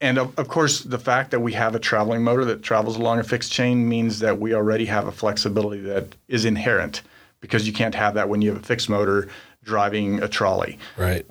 [0.00, 3.18] and of, of course, the fact that we have a traveling motor that travels along
[3.18, 7.02] a fixed chain means that we already have a flexibility that is inherent
[7.40, 9.28] because you can't have that when you have a fixed motor
[9.62, 10.78] driving a trolley.
[10.96, 11.24] Right.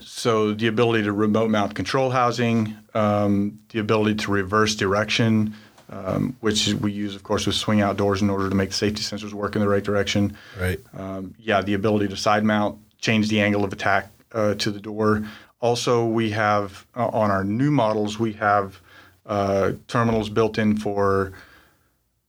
[0.00, 5.54] So the ability to remote mount control housing, um, the ability to reverse direction,
[5.90, 9.02] um, which we use, of course, with swing outdoors in order to make the safety
[9.02, 10.36] sensors work in the right direction.
[10.58, 10.80] right.
[10.98, 14.80] Um, yeah, the ability to side mount, change the angle of attack uh, to the
[14.80, 15.24] door.
[15.60, 18.80] Also, we have uh, on our new models, we have
[19.24, 21.32] uh, terminals built in for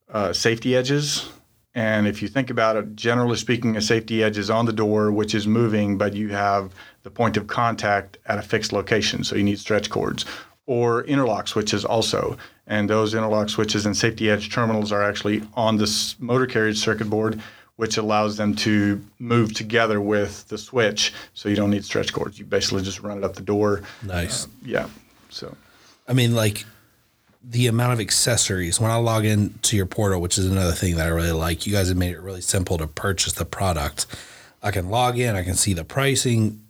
[0.09, 1.29] uh, safety edges.
[1.75, 5.11] And if you think about it, generally speaking, a safety edge is on the door,
[5.11, 9.23] which is moving, but you have the point of contact at a fixed location.
[9.23, 10.25] So you need stretch cords
[10.65, 12.37] or interlock switches also.
[12.65, 17.09] And those interlock switches and safety edge terminals are actually on this motor carriage circuit
[17.09, 17.41] board,
[17.77, 21.13] which allows them to move together with the switch.
[21.33, 22.37] So you don't need stretch cords.
[22.37, 23.83] You basically just run it up the door.
[24.03, 24.45] Nice.
[24.45, 24.89] Uh, yeah.
[25.29, 25.55] So
[26.07, 26.65] I mean, like
[27.43, 28.79] the amount of accessories.
[28.79, 31.65] When I log in to your portal, which is another thing that I really like,
[31.65, 34.05] you guys have made it really simple to purchase the product.
[34.61, 36.61] I can log in, I can see the pricing,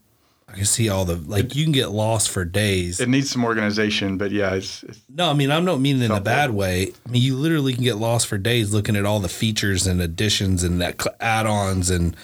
[0.49, 1.55] I can see all the like.
[1.55, 2.99] You can get lost for days.
[2.99, 6.11] it needs some organization, but yeah, it's, it's No, I mean I'm not meaning in
[6.11, 6.93] a bad way.
[7.05, 10.01] I mean you literally can get lost for days looking at all the features and
[10.01, 12.15] additions and that add-ons and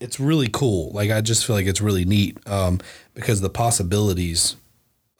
[0.00, 0.90] it's really cool.
[0.92, 2.80] Like I just feel like it's really neat um,
[3.14, 4.56] because the possibilities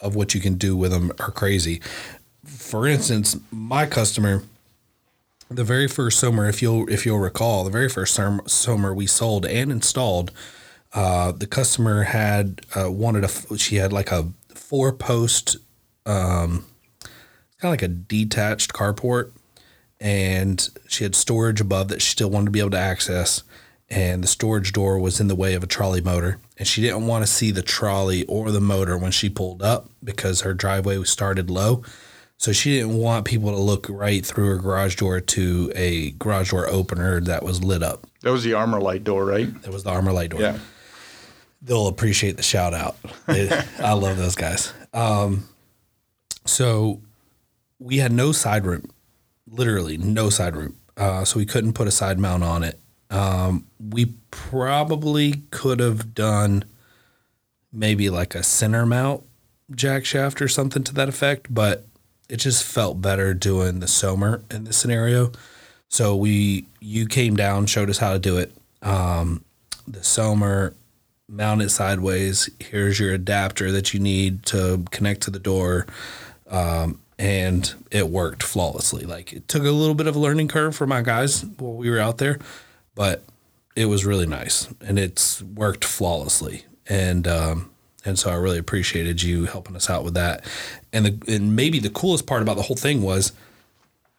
[0.01, 1.81] of what you can do with them are crazy.
[2.45, 4.43] For instance, my customer,
[5.51, 9.45] the very first summer, if you'll if you'll recall, the very first summer we sold
[9.47, 10.33] and installed,
[10.92, 15.57] uh, the customer had uh, wanted a she had like a four post
[16.07, 16.64] um,
[17.61, 19.33] kind of like a detached carport,
[20.00, 23.42] and she had storage above that she still wanted to be able to access.
[23.92, 27.09] And the storage door was in the way of a trolley motor, and she didn't
[27.09, 30.96] want to see the trolley or the motor when she pulled up because her driveway
[30.96, 31.83] was started low.
[32.37, 36.53] So she didn't want people to look right through her garage door to a garage
[36.53, 38.07] door opener that was lit up.
[38.22, 39.61] that was the armor light door, right?
[39.62, 40.59] That was the armor light door Yeah.
[41.62, 42.96] They'll appreciate the shout out.
[43.29, 44.73] I love those guys.
[44.94, 45.49] Um,
[46.46, 47.01] so
[47.79, 48.90] we had no side room,
[49.46, 50.77] literally no side room.
[50.96, 52.79] Uh, so we couldn't put a side mount on it.
[53.11, 56.64] Um, we probably could have done
[57.73, 59.23] maybe like a center mount
[59.75, 61.87] jack shaft or something to that effect, but
[62.29, 65.33] it just felt better doing the Sommer in this scenario.
[65.88, 68.53] So we, you came down, showed us how to do it.
[68.83, 69.44] Um,
[69.87, 70.75] the Sommer,
[71.31, 72.51] mount it sideways.
[72.59, 75.87] Here's your adapter that you need to connect to the door.
[76.49, 79.05] Um, and it worked flawlessly.
[79.05, 81.90] Like it took a little bit of a learning curve for my guys while we
[81.90, 82.38] were out there,
[82.95, 83.23] but
[83.77, 86.64] it was really nice and it's worked flawlessly.
[86.88, 87.71] And, um,
[88.05, 90.45] and so I really appreciated you helping us out with that.
[90.93, 93.33] And the, and maybe the coolest part about the whole thing was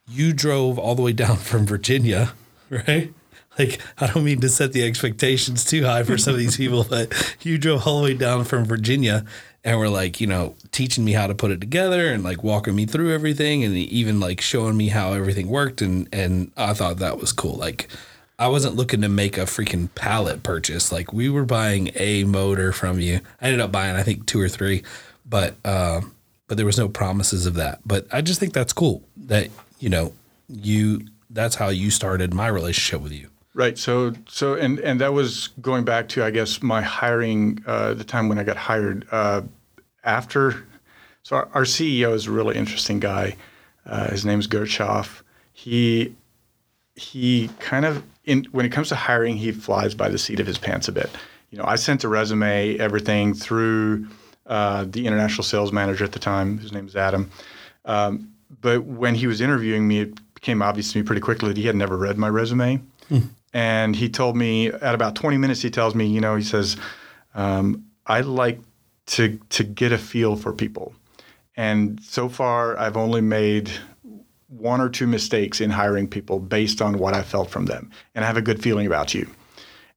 [0.07, 2.33] you drove all the way down from Virginia,
[2.69, 3.13] right?
[3.61, 6.83] Like, I don't mean to set the expectations too high for some of these people,
[6.83, 9.23] but you drove all the way down from Virginia
[9.63, 12.75] and were like, you know, teaching me how to put it together and like walking
[12.75, 15.81] me through everything and even like showing me how everything worked.
[15.81, 17.55] And, and I thought that was cool.
[17.55, 17.87] Like,
[18.39, 20.91] I wasn't looking to make a freaking pallet purchase.
[20.91, 23.19] Like, we were buying a motor from you.
[23.39, 24.81] I ended up buying, I think, two or three,
[25.23, 26.01] but, uh,
[26.47, 27.81] but there was no promises of that.
[27.85, 30.13] But I just think that's cool that, you know,
[30.47, 33.29] you, that's how you started my relationship with you.
[33.53, 33.77] Right.
[33.77, 38.05] So, so, and and that was going back to, I guess, my hiring, uh, the
[38.05, 39.05] time when I got hired.
[39.11, 39.41] Uh,
[40.03, 40.65] after,
[41.23, 43.35] so our, our CEO is a really interesting guy.
[43.85, 45.21] Uh, his name is Gertschoff.
[45.51, 46.15] He
[46.95, 50.47] he kind of in when it comes to hiring, he flies by the seat of
[50.47, 51.09] his pants a bit.
[51.49, 54.07] You know, I sent a resume, everything through
[54.45, 56.57] uh, the international sales manager at the time.
[56.59, 57.29] His name is Adam.
[57.85, 61.57] Um, but when he was interviewing me, it became obvious to me pretty quickly that
[61.57, 62.81] he had never read my resume.
[63.53, 66.77] And he told me at about 20 minutes, he tells me, you know, he says,
[67.33, 68.59] um, I like
[69.07, 70.93] to to get a feel for people.
[71.57, 73.71] And so far, I've only made
[74.47, 78.23] one or two mistakes in hiring people based on what I felt from them, and
[78.23, 79.29] I have a good feeling about you.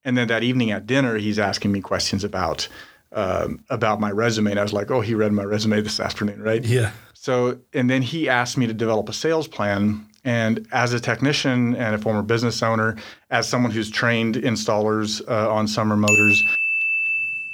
[0.04, 2.68] And then that evening at dinner, he's asking me questions about
[3.12, 6.42] um, about my resume, and I was like, "Oh, he read my resume this afternoon,
[6.42, 6.90] right?" Yeah.
[7.14, 10.06] So, and then he asked me to develop a sales plan.
[10.24, 12.96] And as a technician and a former business owner,
[13.30, 16.42] as someone who's trained installers uh, on Sommer motors,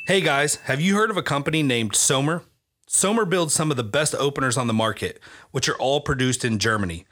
[0.07, 2.43] Hey guys, have you heard of a company named Sommer?
[2.89, 5.21] Sommer builds some of the best openers on the market,
[5.53, 7.07] which are all produced in Germany.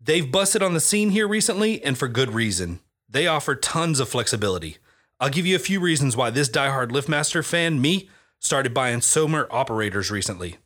[0.00, 2.80] They've busted on the scene here recently, and for good reason.
[3.10, 4.78] They offer tons of flexibility.
[5.18, 8.08] I'll give you a few reasons why this diehard LiftMaster fan, me,
[8.38, 10.56] started buying Sommer operators recently.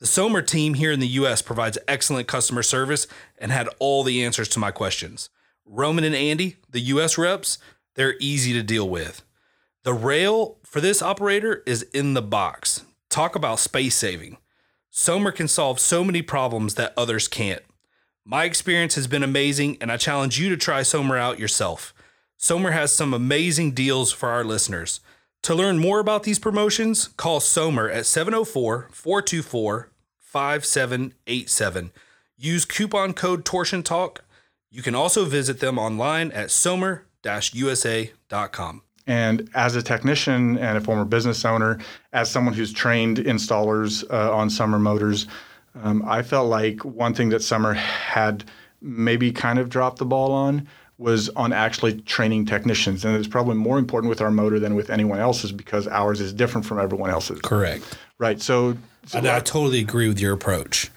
[0.00, 4.24] The Sommer team here in the US provides excellent customer service and had all the
[4.24, 5.28] answers to my questions.
[5.66, 7.58] Roman and Andy, the US reps,
[7.96, 9.22] they're easy to deal with.
[9.82, 12.84] The rail for this operator is in the box.
[13.10, 14.36] Talk about space saving.
[14.90, 17.62] Sommer can solve so many problems that others can't.
[18.24, 21.92] My experience has been amazing, and I challenge you to try Sommer out yourself.
[22.36, 25.00] Sommer has some amazing deals for our listeners.
[25.42, 31.90] To learn more about these promotions, call Sommer at 704 424 5787.
[32.36, 34.24] Use coupon code Torsion Talk.
[34.70, 38.82] You can also visit them online at sommer usa.com.
[39.06, 41.78] And as a technician and a former business owner,
[42.12, 45.26] as someone who's trained installers uh, on Sommer motors,
[45.82, 48.44] um, I felt like one thing that Sommer had
[48.82, 53.04] maybe kind of dropped the ball on was on actually training technicians.
[53.04, 56.32] And it's probably more important with our motor than with anyone else's because ours is
[56.32, 57.40] different from everyone else's.
[57.40, 57.96] Correct.
[58.18, 58.42] Right.
[58.42, 60.90] So, so I, I totally agree with your approach.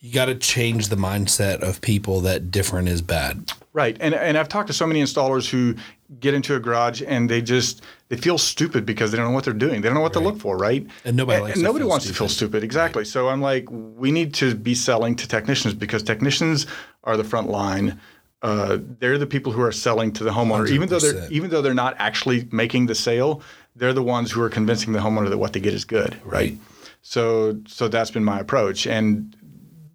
[0.00, 3.50] you got to change the mindset of people that different is bad.
[3.72, 3.96] Right.
[4.00, 5.74] And and I've talked to so many installers who
[6.20, 9.44] get into a garage and they just they feel stupid because they don't know what
[9.44, 9.80] they're doing.
[9.80, 10.86] They don't know what to look for, right?
[11.04, 12.62] And nobody likes to nobody wants to feel stupid.
[12.62, 13.04] Exactly.
[13.04, 16.66] So I'm like, we need to be selling to technicians because technicians
[17.04, 18.00] are the front line.
[18.46, 21.60] Uh, they're the people who are selling to the homeowner, even though they're even though
[21.60, 23.42] they're not actually making the sale.
[23.74, 26.56] They're the ones who are convincing the homeowner that what they get is good, right?
[27.02, 29.36] So so that's been my approach, and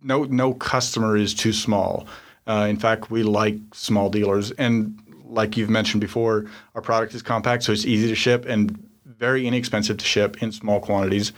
[0.03, 2.07] no no customer is too small.
[2.45, 7.21] Uh, in fact, we like small dealers, and like you've mentioned before, our product is
[7.21, 11.31] compact, so it's easy to ship and very inexpensive to ship in small quantities.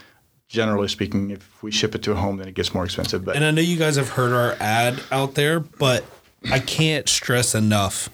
[0.48, 3.24] Generally speaking, if we ship it to a home, then it gets more expensive.
[3.24, 6.04] But And I know you guys have heard our ad out there, but
[6.50, 8.08] I can't stress enough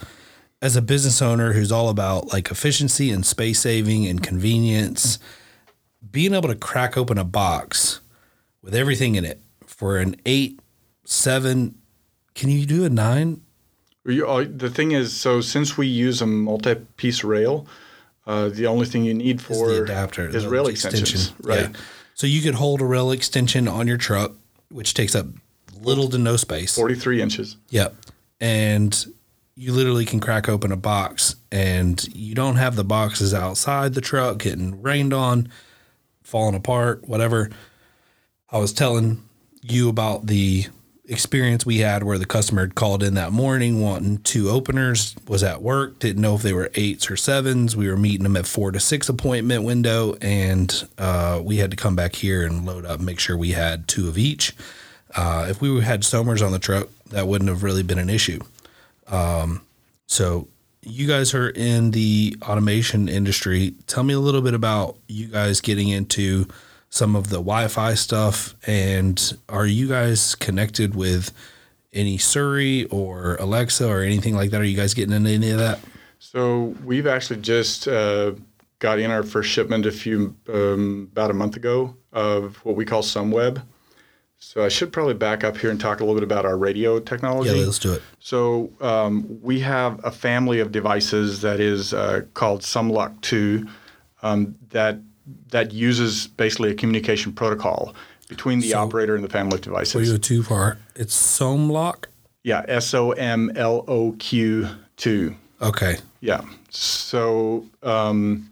[0.63, 5.19] as a business owner who's all about like efficiency and space saving and convenience,
[6.11, 8.01] being able to crack open a box
[8.63, 10.61] with everything in it for an eight,
[11.05, 11.77] seven,
[12.35, 13.41] can you do a nine?
[14.07, 17.67] Uh, the thing is, so since we use a multi-piece rail,
[18.27, 21.71] uh, the only thing you need Is for the adapter, is rail extensions, right?
[21.71, 21.81] Yeah.
[22.15, 24.33] So you could hold a rail extension on your truck,
[24.69, 25.27] which takes up
[25.81, 26.77] little to no space.
[26.77, 27.57] Forty-three inches.
[27.71, 27.95] Yep.
[28.41, 29.07] And
[29.55, 34.01] you literally can crack open a box and you don't have the boxes outside the
[34.01, 35.49] truck getting rained on,
[36.23, 37.51] falling apart, whatever.
[38.51, 39.23] I was telling
[39.63, 40.67] you about the
[41.11, 45.43] experience we had where the customer had called in that morning wanting two openers, was
[45.43, 47.77] at work, didn't know if they were eights or sevens.
[47.77, 51.77] We were meeting them at four to six appointment window, and uh, we had to
[51.77, 54.55] come back here and load up, make sure we had two of each.
[55.15, 58.41] Uh, if we had Sommers on the truck, that wouldn't have really been an issue.
[59.07, 59.63] Um,
[60.07, 60.49] so
[60.83, 63.75] you guys are in the automation industry.
[63.87, 66.47] Tell me a little bit about you guys getting into
[66.89, 71.33] some of the Wi-Fi stuff, and are you guys connected with
[71.93, 74.61] any Siri or Alexa or anything like that?
[74.61, 75.79] Are you guys getting into any of that?
[76.19, 78.33] So we've actually just uh,
[78.79, 82.85] got in our first shipment a few um, about a month ago of what we
[82.85, 83.63] call SOMweb.
[84.43, 86.99] So I should probably back up here and talk a little bit about our radio
[86.99, 87.51] technology.
[87.51, 88.03] Yeah, let's do it.
[88.21, 93.69] So um, we have a family of devices that is uh, called SOMloq 2
[94.23, 94.99] um, that
[95.51, 97.95] that uses basically a communication protocol
[98.29, 100.09] between the operator and the family of devices.
[100.09, 102.07] you go too far, it's SOMloq.
[102.43, 105.37] Yeah, S O M L O Q 2.
[105.63, 105.99] Okay.
[106.21, 106.41] Yeah.
[106.71, 108.51] So um,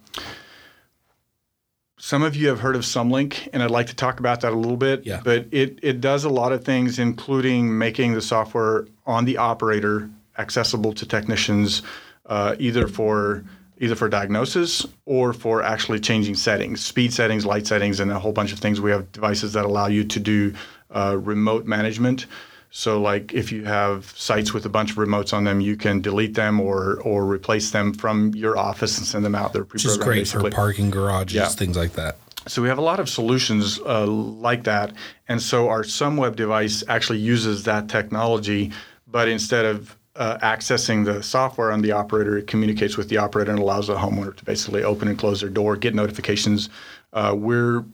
[2.09, 4.57] some of you have heard of SOMlink, and I'd like to talk about that a
[4.57, 5.05] little bit.
[5.05, 5.21] Yeah.
[5.23, 10.09] But it, it does a lot of things, including making the software on the operator
[10.39, 11.83] accessible to technicians,
[12.25, 13.45] uh, either for
[13.77, 18.33] either for diagnosis or for actually changing settings, speed settings, light settings, and a whole
[18.33, 18.81] bunch of things.
[18.81, 20.55] We have devices that allow you to do
[20.91, 22.25] uh, remote management.
[22.71, 26.01] So, like if you have sites with a bunch of remotes on them, you can
[26.01, 29.53] delete them or or replace them from your office and send them out.
[29.53, 30.51] They're Which is pre-programmed great basically.
[30.51, 31.49] for parking garages, Yeah.
[31.49, 32.19] things like that.
[32.47, 34.93] So we have a lot of solutions uh, like that,
[35.29, 38.71] and so our SOMweb device actually uses that technology,
[39.07, 43.51] but instead of uh, accessing the software on the operator, it communicates with the operator
[43.51, 46.69] and allows the homeowner to basically open and close their door, get notifications.
[47.13, 47.85] Uh, we're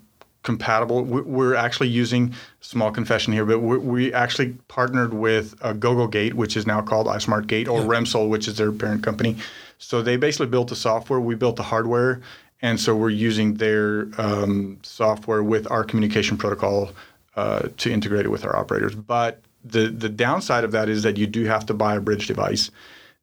[0.45, 1.03] compatible.
[1.03, 6.35] we- We're actually using small confession here, but we, we actually partnered with uh, Gogogate,
[6.35, 9.37] which is now called ismartgate, or Remsol, which is their parent company.
[9.79, 11.19] So they basically built the software.
[11.19, 12.21] We built the hardware,
[12.63, 16.93] and so we're using their um, software with our communication protocol
[17.37, 18.95] uh, to integrate it with our operators.
[18.95, 22.27] But the the downside of that is that you do have to buy a bridge
[22.29, 22.71] device.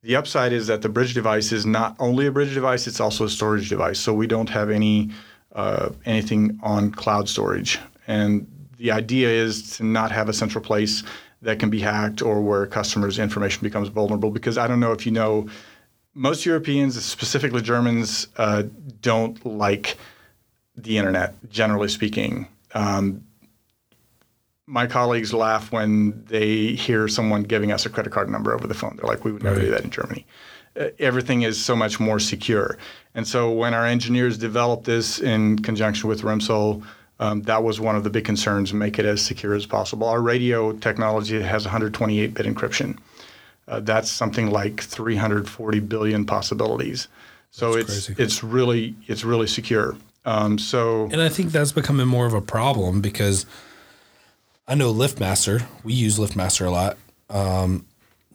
[0.03, 3.25] The upside is that the bridge device is not only a bridge device; it's also
[3.25, 3.99] a storage device.
[3.99, 5.11] So we don't have any
[5.53, 7.79] uh, anything on cloud storage.
[8.07, 8.47] And
[8.77, 11.03] the idea is to not have a central place
[11.41, 14.31] that can be hacked or where customers' information becomes vulnerable.
[14.31, 15.47] Because I don't know if you know,
[16.13, 18.63] most Europeans, specifically Germans, uh,
[19.01, 19.97] don't like
[20.75, 22.47] the internet, generally speaking.
[22.73, 23.23] Um,
[24.67, 28.73] my colleagues laugh when they hear someone giving us a credit card number over the
[28.73, 28.95] phone.
[28.95, 30.25] They're like, we would never do that in Germany.
[30.79, 32.77] Uh, everything is so much more secure.
[33.13, 36.83] And so when our engineers developed this in conjunction with Remsol,
[37.19, 40.07] um, that was one of the big concerns, make it as secure as possible.
[40.07, 42.97] Our radio technology has 128-bit encryption.
[43.67, 47.07] Uh, that's something like 340 billion possibilities.
[47.51, 48.23] So That's it's crazy.
[48.23, 49.95] it's really it's really secure.
[50.25, 53.45] Um, so And I think that's becoming more of a problem because
[54.67, 56.97] I know LiftMaster, we use LiftMaster a lot.
[57.29, 57.85] Um,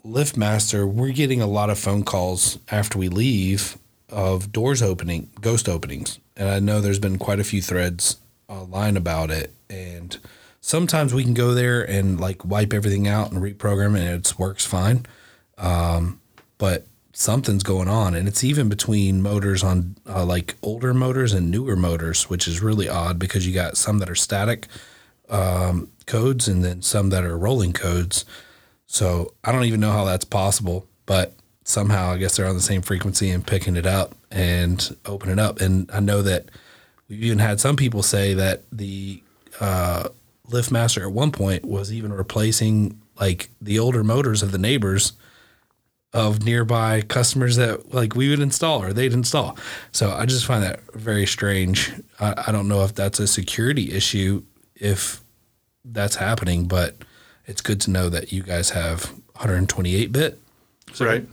[0.06, 3.76] LiftMaster, we're getting a lot of phone calls after we leave
[4.08, 6.20] of doors opening, ghost openings.
[6.36, 9.52] And I know there's been quite a few threads online about it.
[9.68, 10.16] And
[10.60, 14.38] sometimes we can go there and like wipe everything out and reprogram it and it
[14.38, 15.06] works fine.
[15.58, 16.20] Um,
[16.58, 18.14] but something's going on.
[18.14, 22.62] And it's even between motors on uh, like older motors and newer motors, which is
[22.62, 24.68] really odd because you got some that are static
[25.28, 28.24] um, codes and then some that are rolling codes.
[28.86, 31.32] So I don't even know how that's possible, but
[31.64, 35.38] somehow I guess they're on the same frequency and picking it up and open it
[35.38, 35.60] up.
[35.60, 36.46] And I know that
[37.08, 39.22] we've even had some people say that the
[39.60, 40.08] uh,
[40.48, 45.12] LiftMaster at one point was even replacing like the older motors of the neighbors
[46.12, 49.56] of nearby customers that like we would install or they'd install.
[49.92, 51.92] So I just find that very strange.
[52.20, 54.42] I, I don't know if that's a security issue,
[54.74, 55.20] if
[55.84, 56.96] that's happening, but
[57.46, 60.38] it's good to know that you guys have 128 bit.
[61.00, 61.26] right.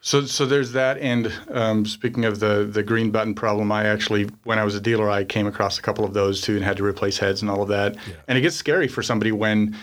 [0.00, 0.98] So, so there's that.
[0.98, 4.80] And um, speaking of the the green button problem, I actually, when I was a
[4.80, 7.50] dealer, I came across a couple of those too, and had to replace heads and
[7.50, 7.96] all of that.
[8.28, 9.76] And it gets scary for somebody when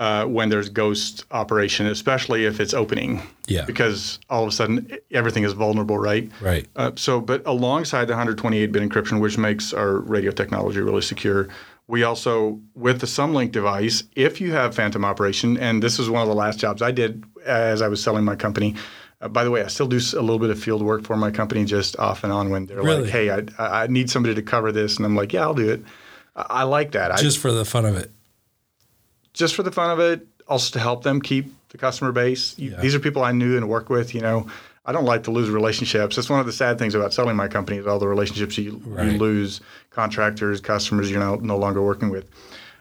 [0.00, 3.22] uh, when there's ghost operation, especially if it's opening.
[3.46, 3.66] Yeah.
[3.66, 6.30] Because all of a sudden everything is vulnerable, right?
[6.40, 6.66] Right.
[6.74, 11.48] Uh, so, but alongside the 128-bit encryption, which makes our radio technology really secure,
[11.90, 16.22] we also, with the SOMlink device, if you have phantom operation, and this is one
[16.22, 18.76] of the last jobs I did as I was selling my company.
[19.20, 21.30] Uh, by the way, I still do a little bit of field work for my
[21.32, 23.02] company, just off and on when they're Really?
[23.02, 25.52] like, "Hey, I, I I need somebody to cover this," and I'm like, "Yeah, I'll
[25.54, 25.82] do it."
[26.36, 27.10] I, I like that.
[27.10, 28.10] I, Just for the fun of it.
[29.34, 32.56] just for the fun of it, also to help them keep the customer base.
[32.58, 32.80] You, Yeah.
[32.80, 34.14] These are people I knew and worked with.
[34.14, 34.46] You know,
[34.90, 36.16] I don't like to lose relationships.
[36.16, 38.82] That's one of the sad things about selling my company is all the relationships you,
[39.00, 39.60] you lose,
[39.90, 42.26] contractors, customers you're no, no longer working with.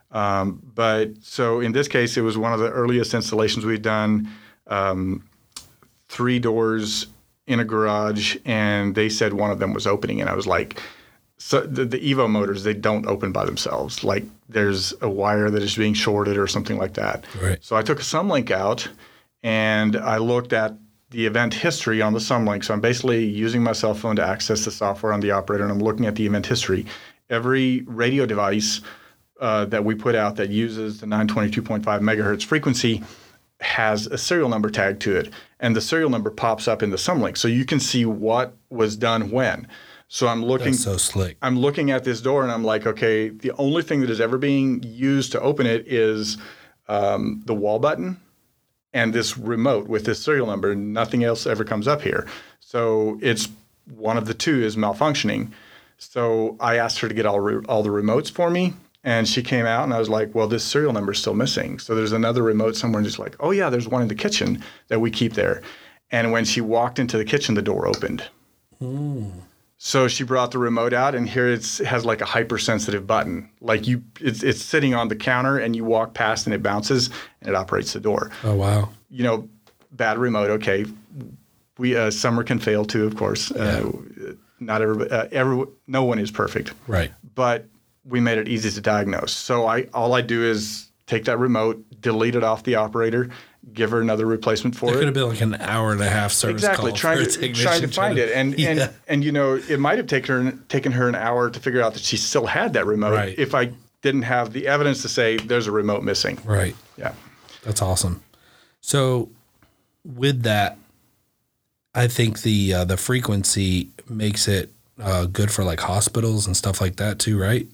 [0.09, 4.27] Um, but so in this case, it was one of the earliest installations we'd done.
[4.65, 5.23] Um,
[6.07, 7.05] three doors
[7.45, 10.81] in a garage, and they said one of them was opening, and I was like,
[11.37, 14.03] so the, the Evo motors they don't open by themselves.
[14.03, 17.23] Like there's a wire that is being shorted or something like that.
[17.39, 17.63] Right.
[17.63, 18.87] So I took a SOMlink out,
[19.43, 20.73] and I looked at
[21.11, 22.63] the event history on the SOMlink.
[22.63, 25.71] So I'm basically using my cell phone to access the software on the operator, and
[25.71, 26.85] I'm looking at the event history.
[27.29, 28.81] Every radio device
[29.39, 33.03] uh, that we put out that uses the 922.5 megahertz frequency
[33.61, 36.97] has a serial number tag to it, and the serial number pops up in the
[36.97, 39.67] SOMlink, so you can see what was done when.
[40.07, 40.71] So I'm looking.
[40.71, 41.37] That's so slick.
[41.41, 44.39] I'm looking at this door and I'm like, okay, the only thing that is ever
[44.39, 46.37] being used to open it is
[46.87, 48.19] um, the wall button
[48.93, 50.75] and this remote with this serial number.
[50.75, 52.27] Nothing else ever comes up here.
[52.59, 53.49] So it's
[53.95, 55.51] one of the two is malfunctioning.
[55.97, 58.73] So I asked her to get all re- all the remotes for me,
[59.03, 61.77] and she came out and I was like, well, this serial number is still missing.
[61.79, 64.63] So there's another remote somewhere, and just like, oh yeah, there's one in the kitchen
[64.87, 65.61] that we keep there.
[66.11, 68.23] And when she walked into the kitchen, the door opened.
[68.79, 69.29] Hmm.
[69.81, 73.49] So she brought the remote out, and here it's, it has like a hypersensitive button.
[73.61, 77.09] Like you, it's, it's sitting on the counter, and you walk past, and it bounces,
[77.41, 78.29] and it operates the door.
[78.43, 78.89] Oh wow.
[79.09, 79.47] You know,
[79.93, 80.49] bad remote.
[80.51, 80.85] Okay,
[81.77, 83.51] we uh, Sommer can fail too, of course.
[83.51, 83.89] Uh,
[84.59, 87.13] not every, uh, every, no one is perfect, Right.
[87.33, 87.65] but
[88.03, 89.31] we made it easy to diagnose.
[89.31, 93.29] So I, all I do is take that remote, delete it off the operator,
[93.73, 96.09] give her another replacement for It It could have been like an hour and a
[96.09, 98.69] half service exactly call trying to trying to find it and Yeah.
[98.69, 101.81] and and you know it might have taken her taken her an hour to figure
[101.81, 103.37] out that she still had that remote Right.
[103.37, 106.39] if I didn't have the evidence to say there's a remote missing.
[106.45, 106.75] right.
[106.97, 107.13] Yeah.
[107.63, 108.23] That's awesome.
[108.81, 109.29] So,
[110.05, 110.77] with that,
[111.93, 116.79] I think the uh, the frequency makes it uh, good for like hospitals and stuff
[116.79, 117.67] like that too, right?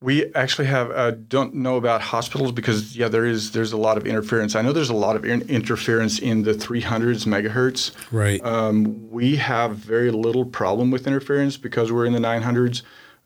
[0.00, 3.96] We actually have uh, don't know about hospitals because yeah there is there's a lot
[3.96, 4.54] of interference.
[4.54, 7.92] I know there's a lot of in- interference in the 300s megahertz.
[8.12, 8.42] Right.
[8.44, 12.82] Um, we have very little problem with interference because we're in the 900s,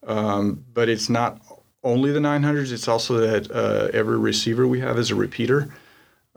[0.06, 1.42] um, but it's not
[1.84, 2.72] only the 900s.
[2.72, 5.74] It's also that uh, every receiver we have is a repeater.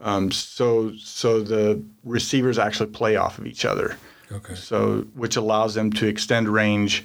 [0.00, 3.96] Um, so so the receivers actually play off of each other.
[4.30, 4.54] Okay.
[4.54, 7.04] So which allows them to extend range,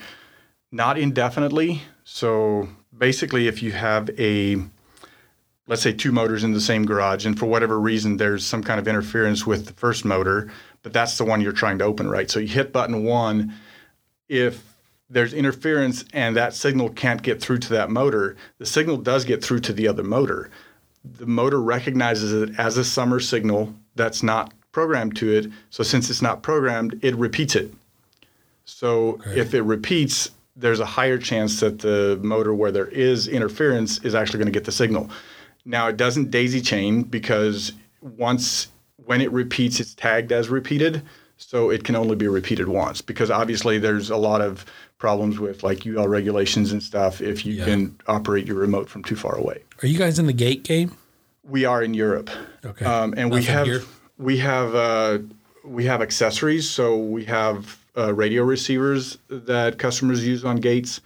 [0.71, 1.84] not indefinitely.
[2.03, 2.67] So
[3.02, 4.58] basically, if you have a
[5.68, 8.80] let's say two motors in the same garage, and for whatever reason there's some kind
[8.80, 10.52] of interference with the first motor,
[10.84, 12.30] but that's the one you're trying to open, right?
[12.30, 13.54] So you hit button one.
[14.30, 14.64] If
[15.10, 19.43] there's interference and that signal can't get through to that motor, the signal does get
[19.43, 20.49] through to the other motor.
[21.04, 25.47] The motor recognizes it as a Sommer signal that's not programmed to it.
[25.70, 27.74] So since it's not programmed, it repeats it.
[28.66, 30.32] So if it repeats,
[30.62, 34.57] there's a higher chance that the motor where there is interference is actually going to
[34.57, 35.09] get the signal.
[35.66, 38.68] Now it doesn't daisy chain because once
[39.05, 41.01] when it repeats, it's tagged as repeated.
[41.38, 44.64] So it can only be repeated once because obviously there's a lot of
[44.99, 47.66] problems with like UL regulations and stuff if you Yeah.
[47.66, 49.64] can operate your remote from too far away.
[49.82, 50.95] Are you guys in the gate game?
[51.43, 52.30] We are in Europe.
[52.64, 52.86] Okay.
[52.86, 53.82] Um, and we have here?
[54.20, 55.18] we have uh,
[55.66, 56.70] we have accessories.
[56.70, 61.01] So we have uh, radio receivers that customers use on gates.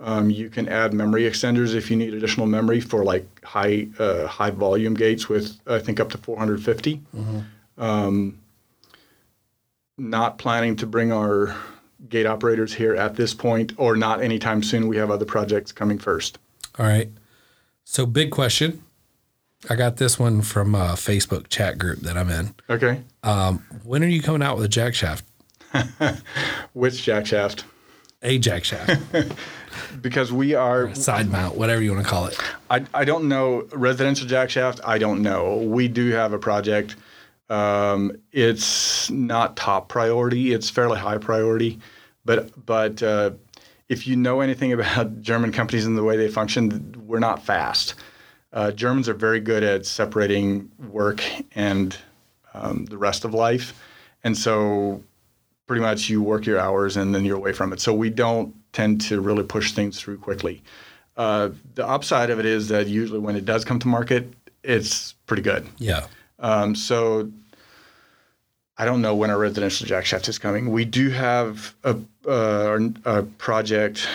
[0.00, 4.26] Um, you can add memory extenders if you need additional memory for like high uh,
[4.26, 7.02] high volume gates with I think up to 450.
[7.76, 8.38] Um,
[9.96, 11.56] not planning to bring our
[12.08, 14.86] gate operators here at this point, or not anytime soon.
[14.86, 16.38] We have other projects coming first.
[16.78, 17.10] All right.
[17.84, 18.82] So big question.
[19.68, 22.54] I got this one from a Facebook chat group that I'm in.
[22.70, 23.02] Okay.
[23.24, 25.24] Um, when are you coming out with a jack shaft?
[26.72, 27.64] Which jack shaft?
[28.22, 29.00] A jack shaft,
[30.00, 32.38] Because we are side mount, whatever you want to call it.
[32.68, 34.80] I, I don't know residential jack shaft.
[34.84, 35.58] I don't know.
[35.58, 36.96] We do have a project.
[37.48, 40.52] Um, it's not top priority.
[40.52, 41.78] It's fairly high priority,
[42.24, 43.30] but but uh,
[43.88, 47.94] if you know anything about German companies and the way they function, we're not fast.
[48.52, 51.22] Uh, Germans are very good at separating work
[51.54, 51.96] and
[52.54, 53.80] um, the rest of life,
[54.24, 55.04] and so
[55.68, 57.80] pretty much you work your hours and then you're away from it.
[57.80, 60.62] So we don't tend to really push things through quickly.
[61.16, 64.32] Uh, the upside of it is that usually when it does come to market,
[64.64, 65.66] it's pretty good.
[65.76, 66.06] Yeah.
[66.38, 67.30] Um, so
[68.78, 70.70] I don't know when our residential jack shaft is coming.
[70.70, 71.96] We do have a,
[72.26, 74.08] uh, a project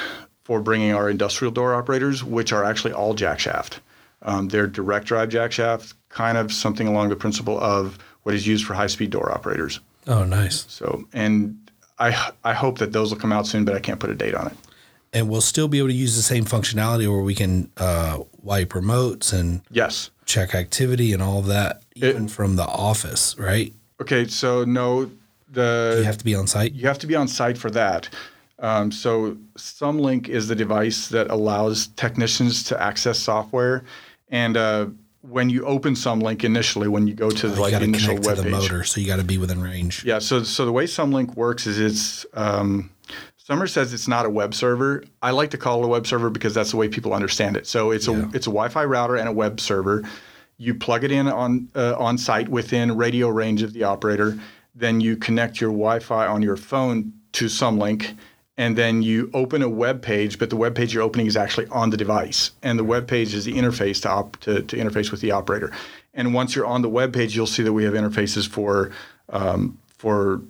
[0.43, 3.79] for bringing our industrial door operators, which are actually all jack shaft.
[4.23, 8.47] Um, they're direct drive jack shaft, kind of something along the principle of what is
[8.47, 9.79] used for high speed door operators.
[10.07, 10.65] Oh, nice.
[10.69, 11.57] So, and
[11.99, 14.35] I I hope that those will come out soon, but I can't put a date
[14.35, 14.53] on it.
[15.13, 18.69] And we'll still be able to use the same functionality where we can uh, wipe
[18.69, 20.09] remotes and Yes.
[20.25, 23.71] check activity and all of that, even from the office, right?
[24.01, 24.25] Okay.
[24.27, 25.11] So no,
[25.51, 26.73] the You have to be on site.
[26.73, 28.09] You have to be on site for that.
[28.59, 33.83] Um, so SOMlink is the device that allows technicians to access software,
[34.29, 34.87] and uh,
[35.23, 38.29] when you open SOMlink initially, when you go to the You like initial connect to
[38.29, 40.03] web the motor, so you got to be within range.
[40.05, 40.19] yeah.
[40.19, 42.89] So so the way SOMlink works is it's um,
[43.37, 45.03] Sommer says it's not a web server.
[45.21, 47.67] I like to call it a web server because that's the way people understand it.
[47.67, 48.23] So it's Yeah.
[48.23, 50.03] a it's a Wi-Fi router and a web server.
[50.57, 54.37] You plug it in on uh, on site within radio range of the operator.
[54.75, 58.15] Then you connect your Wi-Fi on your phone to Sumlink,
[58.57, 60.39] and then you open a web page.
[60.39, 63.33] But the web page you're opening is actually on the device, and the web page
[63.33, 65.71] is the interface to op- to, to interface with the operator.
[66.13, 68.91] And once you're on the web page, you'll see that we have interfaces for
[69.29, 70.41] um, for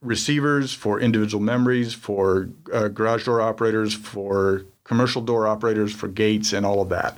[0.00, 6.52] receivers, for individual memories, for uh, garage door operators, for commercial door operators, for gates,
[6.52, 7.16] and all of that.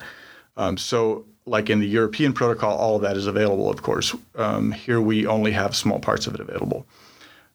[0.56, 4.14] Um, so, like in the European protocol, all of that is available, of course.
[4.36, 6.86] Um, here we only have small parts of it available.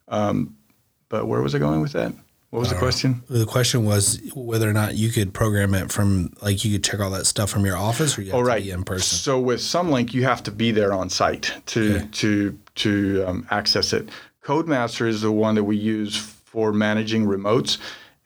[0.07, 0.55] Um,
[1.09, 2.13] but where was I going with that?
[2.51, 3.23] What was the question?
[3.29, 6.99] The question was whether or not you could program it from, like, you could check
[6.99, 8.61] all that stuff from your office, or you have Oh, to right.
[8.61, 9.17] be in person.
[9.17, 12.07] So with SOMlink, you have to be there on site to Okay.
[12.11, 14.09] to to um, access it.
[14.43, 17.77] Codemaster is the one that we use for managing remotes,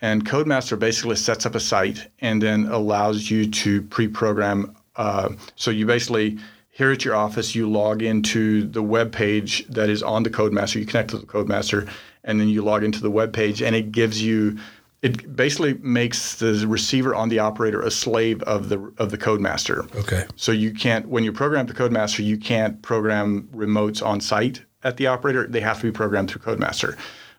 [0.01, 4.75] and Codemaster basically sets up a site and then allows you to pre-program.
[4.95, 6.39] Uh, so you basically
[6.75, 10.75] here at your office, you log into the web page that is on the Codemaster.
[10.75, 11.89] You connect to the Codemaster,
[12.25, 14.59] and then you log into the web page, and it gives you
[15.01, 19.89] it basically makes the receiver on the operator a slave of the of the Codemaster.
[19.95, 20.25] Okay.
[20.35, 24.97] So you can't when you program the Codemaster, you can't program remotes on site at
[24.97, 25.47] the operator.
[25.47, 26.97] They have to be programmed through Codemaster.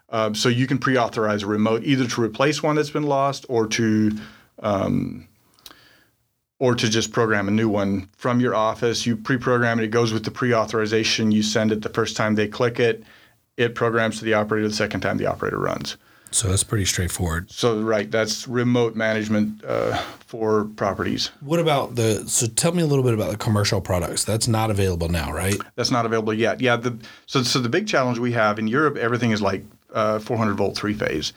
[0.09, 3.67] Um, so you can pre-authorize a remote either to replace one that's been lost or
[3.67, 4.17] to
[4.61, 5.29] um,
[6.59, 9.07] or to just program a new one from your office.
[9.07, 9.85] You pre-program it.
[9.85, 11.33] It goes with the pre-authorization.
[11.33, 13.05] You send it the first time they click it.
[13.57, 15.97] It programs to the operator the second time the operator runs.
[16.31, 17.51] So that's pretty straightforward.
[17.51, 19.97] So right, that's remote management uh,
[20.27, 21.31] for properties.
[21.41, 22.29] What about the?
[22.29, 24.25] So tell me a little bit about the commercial products.
[24.25, 25.57] That's not available now, right?
[25.77, 26.61] That's not available yet.
[26.61, 26.77] Yeah.
[26.77, 30.55] The, so so the big challenge we have in Europe, everything is like uh, 400
[30.57, 31.33] volt three phase.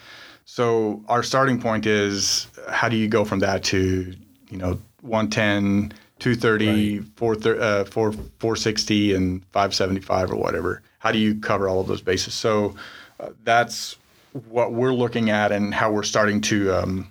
[0.45, 4.13] So our starting point is how do you go from that to
[4.49, 10.81] you know 110, 230, 430, uh, 4, 460, and 575 or whatever.
[10.99, 12.33] How do you cover all of those bases?
[12.33, 12.75] So
[13.19, 13.95] uh, that's
[14.49, 17.07] what we're looking at and how we're starting to, um,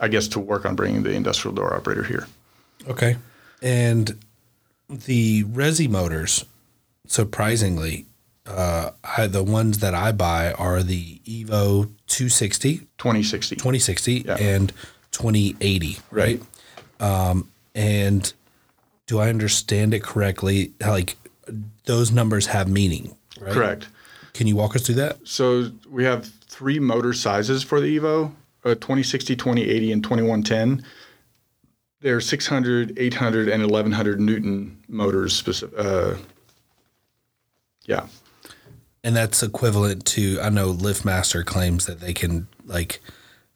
[0.00, 2.26] I guess, to work on bringing the industrial door operator here.
[2.88, 3.16] Okay.
[3.60, 4.18] And
[4.88, 6.44] the Resi motors,
[7.06, 8.06] surprisingly,
[8.46, 13.56] uh, I, the ones that I buy are the Evo 260, 2060.
[13.56, 14.36] 2060, Yeah.
[14.40, 14.72] and
[15.12, 16.42] 2080, right?
[17.02, 18.32] Um, and
[19.06, 20.72] do I understand it correctly?
[20.80, 21.16] Like
[21.84, 23.52] those numbers have meaning, right?
[23.52, 23.88] Correct.
[24.32, 25.18] Can you walk us through that?
[25.24, 28.32] So we have three motor sizes for the Evo
[28.64, 30.84] uh, 2060, 2080, and 2110.
[32.00, 35.34] They're 600, 800, and 1100 Newton motors.
[35.34, 36.14] Specific, uh,
[37.84, 38.06] yeah.
[39.04, 43.00] And that's equivalent to I know LiftMaster claims that they can like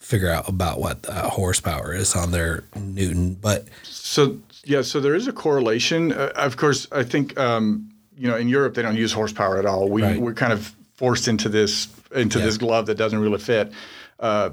[0.06, 5.16] figure out about what uh, horsepower is on their Newton, but So yeah, so there
[5.16, 6.12] is a correlation.
[6.12, 9.66] Uh, of course, I think um, you know in Europe they don't use horsepower at
[9.66, 9.88] all.
[9.88, 10.20] We Right.
[10.20, 13.72] we're kind of forced into this into this glove that doesn't really fit.
[14.20, 14.50] Uh,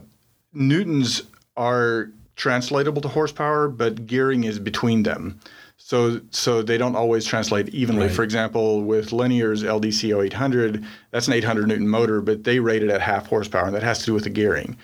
[0.54, 1.22] newtons
[1.56, 5.39] are translatable to horsepower, but gearing is between them.
[5.78, 8.10] So so they don't always translate evenly.
[8.10, 12.89] For example, with Linear's LDC 0800, that's an 800 newton motor, but they rate it
[12.89, 14.78] at half horsepower, and that has to do with the gearing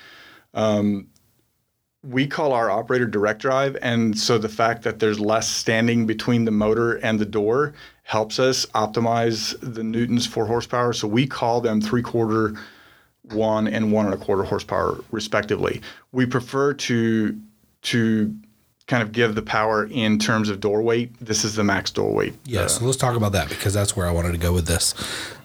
[0.53, 1.07] Um,
[2.03, 6.45] we call our operator direct drive and so the fact that there's less standing between
[6.45, 7.73] the motor and the door
[8.03, 12.53] helps us optimize the newtons for horsepower so we call them three quarter
[13.31, 15.81] one and one and a quarter horsepower respectively
[16.13, 17.37] we prefer to
[17.81, 18.33] to
[18.87, 22.13] kind of give the power in terms of door weight this is the max door
[22.13, 22.67] weight yeah.
[22.67, 24.95] So let's talk about that because that's where I wanted to go with this.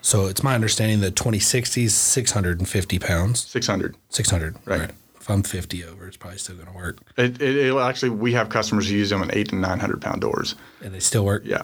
[0.05, 4.57] So it's my understanding that 2060 is 650 pounds, 600 600.
[4.66, 4.90] Right.
[5.18, 8.34] If I'm 50 over, it's probably still going to work, it, it, it'll actually we
[8.34, 11.42] have customers who use them in eight and 900 pound doors and they still work.
[11.46, 11.62] yeah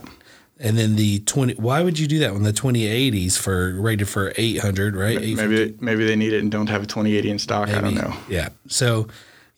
[0.59, 1.55] And then the 20.
[1.55, 5.21] Why would you do that when the 2080s for rated for 800, right?
[5.21, 8.15] maybe maybe they need it and don't have a 2080 in stock i don't know
[8.31, 8.49] Yeah.
[8.69, 9.09] So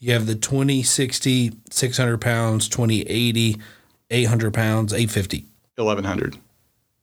[0.00, 3.56] you have the 2060, 600 pounds, 2080,
[4.10, 5.46] 800 pounds, 850.
[5.76, 6.36] 1100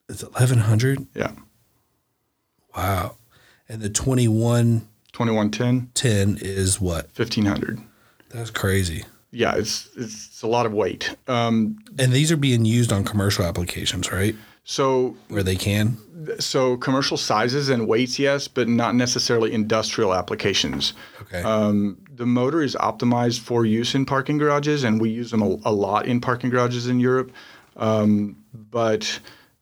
[0.10, 1.08] It's 1100.
[1.16, 1.32] yeah
[2.76, 3.16] Wow.
[3.68, 7.06] And the 21 2110 2110 is what?
[7.16, 7.80] 1500
[8.30, 9.06] That's crazy.
[9.32, 13.46] yeah it's it's a lot of weight um, And these are being used on commercial
[13.46, 14.36] applications, right?
[14.64, 15.98] so Where they can.
[16.40, 21.42] so commercial sizes and weights yes but not necessarily industrial applications Okay.
[21.44, 25.58] um, the motor is optimized for use in parking garages and we use them a,
[25.66, 27.32] a lot in parking garages in europe
[27.78, 28.36] um,
[28.72, 29.20] but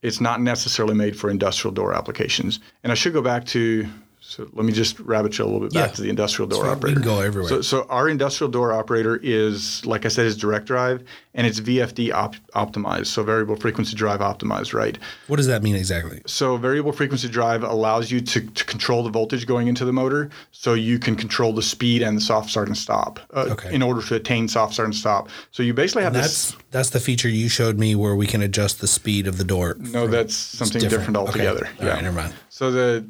[0.08, 2.60] it's not necessarily made for industrial door applications.
[2.84, 3.88] And i should go back to
[4.30, 5.96] so let me just rabbit trail a little bit back Yeah.
[5.96, 6.64] to the industrial door.
[6.66, 7.48] We operator can go everywhere.
[7.50, 11.02] So, so our industrial door operator is, like I said, is direct drive,
[11.34, 14.98] and it's VFD op- optimized, so variable frequency drive optimized, right?
[15.28, 16.22] what does that mean exactly?
[16.26, 20.30] So variable frequency drive allows you to, to control the voltage going into the motor,
[20.52, 23.74] so you can control the speed and the soft start and stop uh, Okay.
[23.74, 25.30] in order to attain soft start and stop.
[25.52, 26.62] So you basically have That's this.
[26.72, 29.78] that's the feature you showed me where we can adjust the speed of the door.
[29.80, 31.26] No, that's something different, Okay.
[31.28, 31.70] altogether.
[31.80, 32.34] All right, never mind.
[32.50, 33.08] So the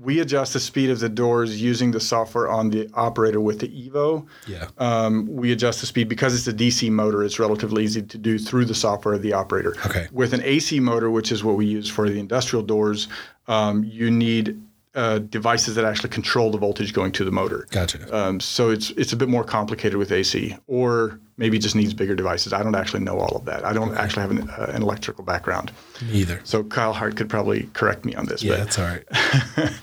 [0.00, 3.68] we adjust the speed of the doors using the software on the operator with the
[3.68, 4.26] Evo.
[4.46, 4.68] Yeah.
[4.78, 7.22] um, we adjust the speed because it's a DC motor.
[7.22, 9.76] It's relatively easy to do through the software of the operator.
[9.84, 10.08] Okay.
[10.10, 13.08] With an AC motor, which is what we use for the industrial doors,
[13.46, 14.60] um, you need
[14.94, 17.66] uh, devices that actually control the voltage going to the motor.
[17.70, 18.14] Gotcha.
[18.16, 21.94] Um, so it's it's a bit more complicated with AC, or maybe it just needs
[21.94, 22.52] bigger devices.
[22.52, 23.64] I don't actually know all of that.
[23.64, 25.70] I don't actually have an, uh, an electrical background.
[26.10, 26.40] Either.
[26.44, 28.42] So Kyle Hart could probably correct me on this.
[28.42, 29.72] Yeah, but that's all right.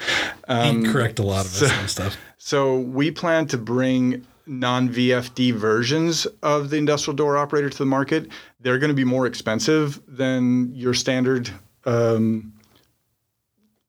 [0.49, 2.17] Um, He'd correct a lot of us on stuff.
[2.37, 8.29] So we plan to bring non-VFD versions of the industrial door operator to the market.
[8.61, 11.49] They're going to be more expensive than your standard
[11.85, 12.53] um,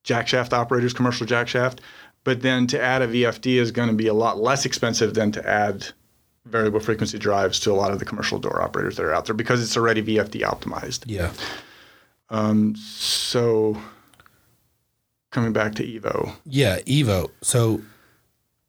[0.09, 1.83] jack shaft operators, commercial jack shaft.
[2.25, 5.31] But then to add a VFD is going to be a lot less expensive than
[5.33, 5.87] to add
[6.47, 9.35] variable frequency drives to a lot of the commercial door operators that are out there
[9.35, 11.05] because it's already VFD optimized.
[11.07, 11.31] Yeah.
[12.31, 13.81] Um, so
[15.31, 16.33] coming back to Evo.
[16.47, 17.31] Yeah, Evo.
[17.43, 17.83] So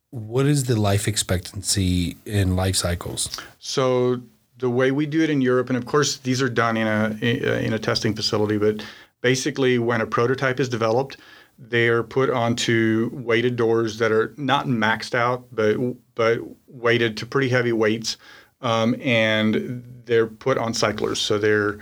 [0.10, 3.40] what is the life expectancy in life cycles?
[3.60, 4.22] So
[4.58, 7.66] the way we do it in Europe, and of course these are done in a
[7.66, 8.84] in a testing facility, but
[9.22, 11.18] basically when a prototype is developed,
[11.58, 15.76] They are put onto weighted doors that are not maxed out, but
[16.16, 18.18] but weighted to pretty heavy weights,
[18.62, 21.20] um, and they're put on cyclers.
[21.20, 21.80] So they're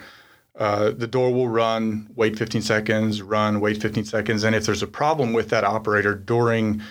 [0.57, 4.81] uh, the door will run, wait 15 seconds, run, wait 15 seconds, and if there's
[4.81, 6.81] a problem with that operator during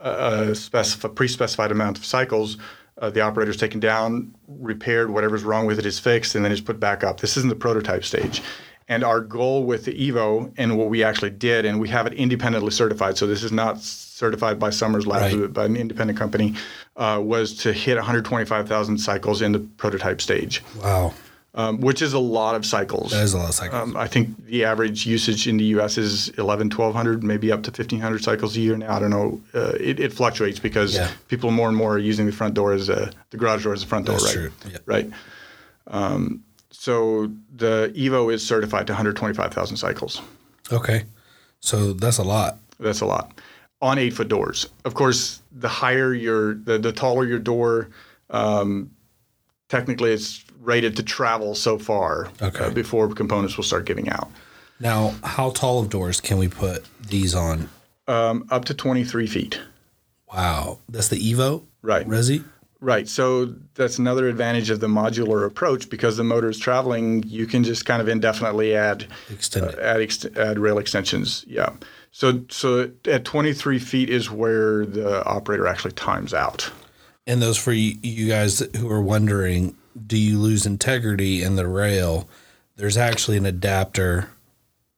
[0.00, 2.58] a, specif- pre-specified amount of cycles,
[2.98, 6.60] uh, the operator's taken down, repaired, whatever's wrong with it is fixed, and then it's
[6.60, 7.20] put back up.
[7.20, 8.42] This isn't the prototype stage.
[8.86, 12.12] And our goal with the Evo and what we actually did, and we have it
[12.12, 15.40] independently certified, so this is not certified by Sommer's Labs, Right.
[15.40, 16.54] but by an independent company,
[16.96, 21.14] uh, was to hit 125,000 cycles in the prototype stage, Wow.
[21.54, 23.12] um, which is a lot of cycles.
[23.12, 23.80] That is a lot of cycles.
[23.82, 25.96] Um, I think the average usage in the U.S.
[25.96, 28.92] is 11, 1,200, maybe up to 1,500 cycles a year now.
[28.94, 29.40] I don't know.
[29.54, 31.10] Uh, it, it fluctuates because Yeah.
[31.28, 33.82] people more and more are using the front door as a, the garage door as
[33.82, 34.50] a front door, That's right?
[34.60, 34.70] true.
[34.72, 34.78] Yeah.
[34.84, 35.10] Right.
[35.86, 36.44] Um,
[36.84, 40.20] so the Evo is certified to 125,000 cycles.
[40.70, 41.04] okay.
[41.60, 42.58] So that's a lot.
[42.78, 43.40] That's a lot
[43.80, 44.68] on eight foot doors.
[44.84, 47.88] Of course, the higher your, the, the taller your door,
[48.28, 48.90] um,
[49.70, 52.64] technically it's rated to travel so far Okay.
[52.66, 54.30] uh, before components will start giving out.
[54.78, 57.70] Now, how tall of doors can we put these on?
[58.08, 59.60] Um, up to 23 feet.
[60.30, 60.80] Wow.
[60.88, 61.62] That's the Evo?
[61.80, 62.06] Right.
[62.06, 62.44] Resi?
[62.80, 63.08] Right.
[63.08, 67.22] So that's another advantage of the modular approach because the motor is traveling.
[67.22, 69.06] You can just kind of indefinitely add
[69.56, 71.44] uh, add ex- add rail extensions.
[71.48, 71.70] Yeah.
[72.10, 76.70] So so at 23 feet is where the operator actually times out.
[77.26, 81.66] And those for you, you guys who are wondering, do you lose integrity in the
[81.66, 82.28] rail?
[82.76, 84.28] There's actually an adapter,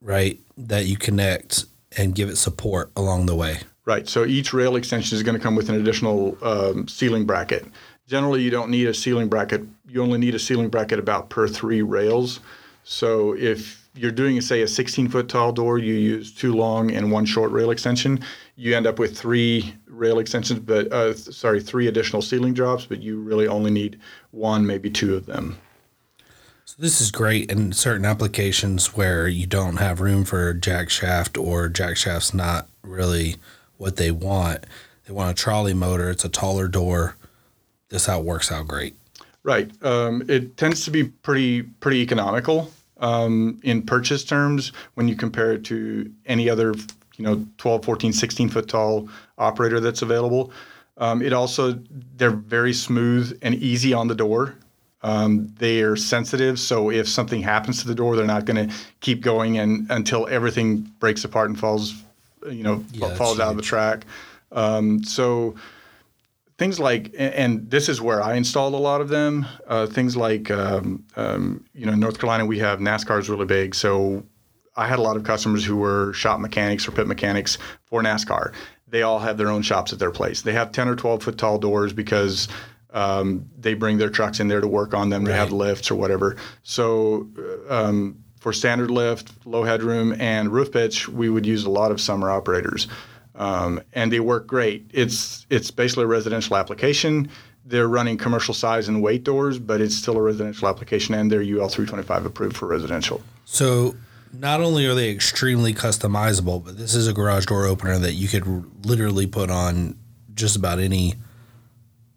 [0.01, 1.67] right, that you connect
[1.97, 3.61] and give it support along the way.
[3.87, 4.09] Right.
[4.09, 7.65] So each rail extension is going to come with an additional um, ceiling bracket.
[8.09, 9.63] Generally, you don't need a ceiling bracket.
[9.89, 12.41] You only need a ceiling bracket about per three rails.
[12.83, 17.11] So if you're doing, say, a 16 foot tall door, you use two long and
[17.11, 18.21] one short rail extension.
[18.57, 23.01] You end up with three rail extensions, but uh, sorry, three additional ceiling drops, but
[23.03, 24.01] you really only need
[24.33, 25.59] one, maybe two of them.
[26.65, 31.39] So this is great in certain applications where you don't have room for jack shaft
[31.39, 33.37] or jack shaft's not really
[33.79, 34.65] what they want.
[35.07, 36.11] They want a trolley motor.
[36.11, 37.17] It's a taller door.
[37.89, 38.97] This how it works out great.
[39.43, 39.71] Right.
[39.85, 45.53] Um, it tends to be pretty pretty economical um, in purchase terms when you compare
[45.53, 46.75] it to any other,
[47.17, 49.09] you know, 12, 14, 16 foot tall
[49.39, 50.51] operator that's available.
[50.99, 51.79] Um, it also
[52.17, 54.55] they're very smooth and easy on the door.
[55.03, 58.75] Um, they are sensitive, so if something happens to the door, they're not going to
[59.01, 62.03] keep going and until everything breaks apart and falls,
[62.51, 64.05] you know, Yeah, falls out of the track.
[64.53, 65.55] Um, so
[66.59, 69.47] things like and- and this is where I installed a lot of them.
[69.67, 73.75] Uh, things like um, um, you know North Carolina, we have NASCAR is really big,
[73.75, 74.23] so
[74.77, 78.53] I had a lot of customers who were shop mechanics or pit mechanics for NASCAR.
[78.89, 80.43] They all have their own shops at their place.
[80.43, 82.47] They have ten or twelve foot tall doors because
[82.93, 85.25] um, they bring their trucks in there to work on them.
[85.25, 86.37] They have lifts or whatever.
[86.63, 87.29] So.
[87.69, 92.01] Um, for standard lift, low headroom, and roof pitch, we would use a lot of
[92.01, 92.87] Sommer operators
[93.35, 94.89] um, and they work great.
[94.93, 97.29] It's it's basically a residential application.
[97.65, 101.41] They're running commercial size and weight doors, but it's still a residential application, and they're
[101.43, 103.21] UL 325 approved for residential.
[103.47, 103.97] So
[104.33, 108.29] not only are they extremely customizable, but this is a garage door opener that you
[108.29, 109.99] could r- literally put on
[110.37, 111.15] just about any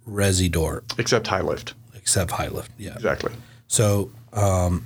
[0.08, 1.74] resi door Except high lift.
[1.96, 2.70] except high lift.
[2.78, 2.94] Yeah.
[2.94, 3.32] Exactly.
[3.68, 4.86] So um,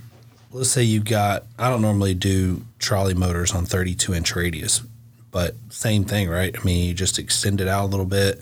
[0.53, 4.81] let's say you've got, I don't normally do trolley motors on 32 inch radius,
[5.31, 6.55] but same thing, right?
[6.57, 8.39] I mean, you just extend it out a little bit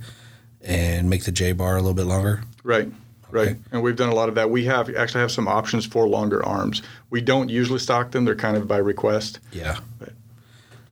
[0.62, 2.44] and make the J bar a little bit longer.
[2.64, 2.92] Right.
[3.32, 3.56] Right.
[3.72, 4.50] And we've done a lot of that.
[4.50, 6.82] We have actually have some options for longer arms.
[7.10, 8.26] We don't usually stock them.
[8.26, 9.40] They're kind of by request.
[9.54, 9.80] Yeah.
[10.02, 10.12] Right.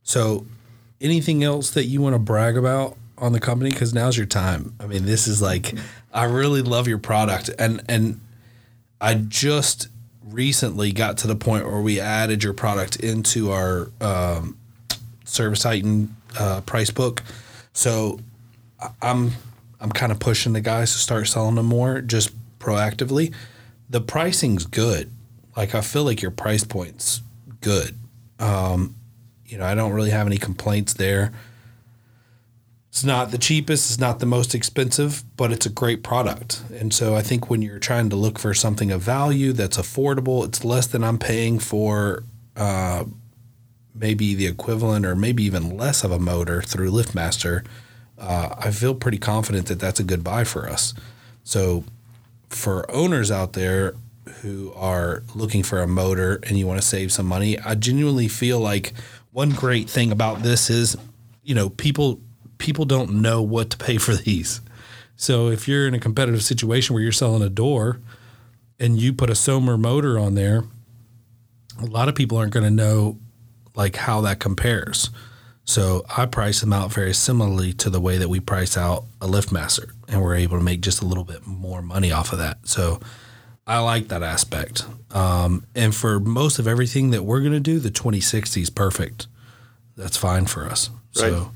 [0.04, 0.46] So,
[1.02, 3.70] anything else that you want to brag about on the company?
[3.70, 4.74] Because now's your time.
[4.80, 5.84] I mean, this is like, mm-hmm.
[6.14, 8.20] I really love your product, and and
[9.02, 9.88] I just
[10.30, 14.56] recently got to the point where we added your product into our um,
[15.24, 16.08] ServiceTitan
[16.38, 17.22] uh, price book.
[17.72, 18.20] So,
[19.02, 19.32] I'm
[19.80, 23.34] I'm kind of pushing the guys to start selling them more, just proactively.
[23.88, 25.10] The pricing's good.
[25.56, 27.20] Like I feel like your price point's
[27.60, 27.94] good
[29.50, 31.32] you know, I don't really have any complaints there.
[32.90, 36.62] It's not the cheapest, it's not the most expensive, but it's a great product.
[36.74, 40.44] And so I think when you're trying to look for something of value that's affordable,
[40.44, 42.24] it's less than I'm paying for
[42.56, 43.04] uh,
[43.94, 47.64] maybe the equivalent or maybe even less of a motor through LiftMaster.
[48.18, 50.92] Uh, I feel pretty confident that that's a good buy for us.
[51.44, 51.84] So
[52.48, 53.94] for owners out there
[54.42, 58.26] who are looking for a motor and you want to save some money, I genuinely
[58.26, 58.94] feel like
[59.30, 60.96] one great thing about this is,
[61.44, 62.20] you know, people
[62.60, 64.60] people don't know what to pay for these.
[65.16, 67.98] So if you're in a competitive situation where you're selling a door
[68.78, 70.64] and you put a Sommer motor on there,
[71.80, 73.18] a lot of people aren't going to know
[73.74, 75.10] like how that compares.
[75.64, 79.26] So I price them out very similarly to the way that we price out a
[79.26, 82.66] LiftMaster, and we're able to make just a little bit more money off of that.
[82.66, 83.00] So
[83.66, 84.84] I like that aspect.
[85.12, 89.26] Um, and for most of everything that we're going to do, the 2060 is perfect.
[89.96, 90.90] That's fine for us.
[91.12, 91.52] So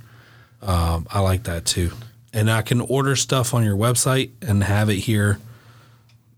[0.65, 1.93] um, I like that too.
[2.33, 5.39] And I can order stuff on your website and have it here.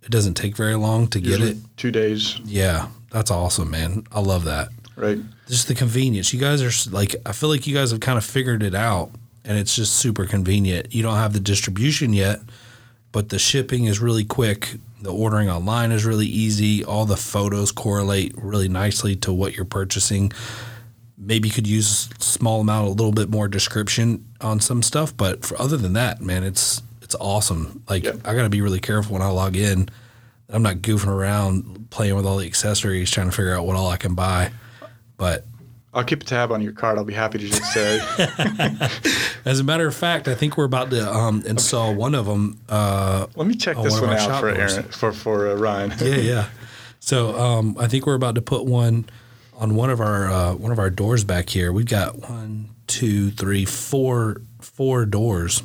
[0.03, 1.57] It doesn't take very long to get it.
[1.77, 4.07] Two days, Yeah, that's awesome, man.
[4.13, 4.69] I love that.
[4.95, 5.19] right?
[5.49, 6.33] Just the convenience.
[6.33, 9.11] You guys are like, I feel like you guys have kind of figured it out,
[9.45, 10.95] and it's just super convenient.
[10.95, 12.41] You don't have the distribution yet,
[13.13, 14.77] but the shipping is really quick.
[15.03, 16.85] The ordering online is really easy.
[16.85, 20.33] All the photos correlate really nicely to what you're purchasing.
[21.19, 25.17] Maybe you could use a small amount, a little bit more description on some stuff,
[25.17, 27.83] but for other than that, man, it's it's awesome.
[27.89, 28.13] Like Yeah.
[28.25, 29.89] I got to be really careful when I log in.
[30.49, 33.89] I'm not goofing around playing with all the accessories, trying to figure out what all
[33.89, 34.51] I can buy.
[35.17, 35.45] But
[35.95, 36.99] I'll keep a tab on your card.
[36.99, 38.01] I'll be happy to just say,
[39.47, 42.61] as a matter of fact, I think we're about to um, install one of them.
[42.69, 44.51] Uh, let me check On this one one out for.
[44.51, 45.95] Aaron, for for uh, Ryan.
[46.01, 46.49] yeah, yeah.
[47.01, 49.07] So um, I think we're about to put one
[49.57, 51.73] on one of our uh, one of our doors back here.
[51.73, 55.63] We've got one, two, three, four, four doors,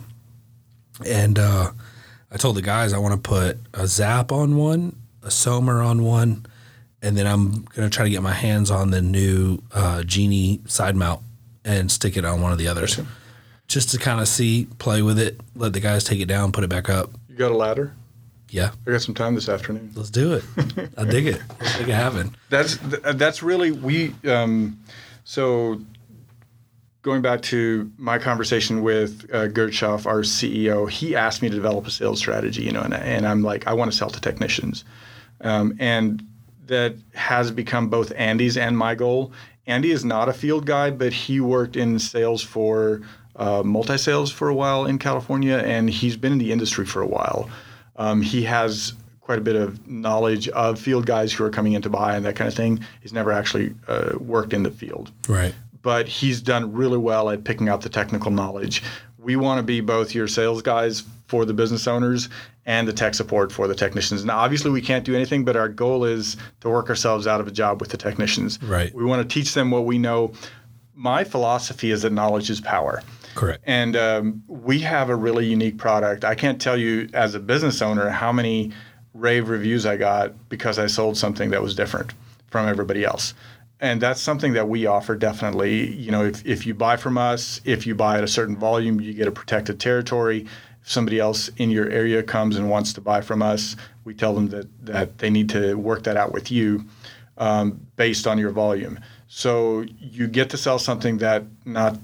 [1.05, 1.71] and uh,
[2.31, 6.03] I told the guys I want to put a Zap on one, a Sommer on
[6.03, 6.45] one,
[7.01, 10.95] and then I'm gonna try to get my hands on the new uh, Genie side
[10.95, 11.21] mount
[11.63, 12.99] and stick it on one of the others,
[13.67, 16.63] just to kind of see, play with it, let the guys take it down, put
[16.63, 17.11] it back up.
[17.29, 17.93] You got a ladder?
[18.51, 19.93] Yeah, I got some time this afternoon.
[19.95, 20.43] let's do it.
[20.97, 21.41] I dig it.
[21.61, 22.35] Let's make it happen.
[22.49, 24.13] That's that's really we.
[24.27, 24.77] Um,
[25.23, 25.79] so
[27.01, 31.55] going back to my conversation with uh, Gert Schaff, our CEO, he asked me to
[31.55, 32.63] develop a sales strategy.
[32.63, 34.83] You know, and, and I'm like, I want to sell to technicians,
[35.39, 36.21] um, and
[36.65, 39.31] that has become both Andy's and my goal.
[39.65, 43.01] Andy is not a field guy, but he worked in sales for
[43.37, 47.01] uh, multi sales for a while in California, and he's been in the industry for
[47.01, 47.49] a while.
[47.97, 51.81] Um, he has quite a bit of knowledge of field guys who are coming in
[51.83, 52.79] to buy and that kind of thing.
[53.01, 55.53] He's never actually uh, worked in the field, Right.
[55.81, 58.81] but he's done really well at picking out the technical knowledge.
[59.17, 62.27] We want to be both your sales guys for the business owners
[62.65, 64.25] and the tech support for the technicians.
[64.25, 67.47] Now, obviously, we can't do anything, but our goal is to work ourselves out of
[67.47, 68.61] a job with the technicians.
[68.63, 68.93] Right.
[68.93, 70.33] We want to teach them what we know.
[70.95, 73.01] My philosophy is that knowledge is power.
[73.35, 73.63] Correct.
[73.65, 76.25] And um, we have a really unique product.
[76.25, 78.71] I can't tell you as a business owner how many
[79.13, 82.13] rave reviews I got because I sold something that was different
[82.49, 83.33] from everybody else.
[83.79, 85.91] And that's something that we offer definitely.
[85.95, 89.01] You know, if, if you buy from us, if you buy at a certain volume,
[89.01, 90.45] you get a protected territory.
[90.81, 94.33] If somebody else in your area comes and wants to buy from us, we tell
[94.33, 96.85] them that, that they need to work that out with you
[97.37, 98.99] um, based on your volume.
[99.27, 101.97] So you get to sell something that not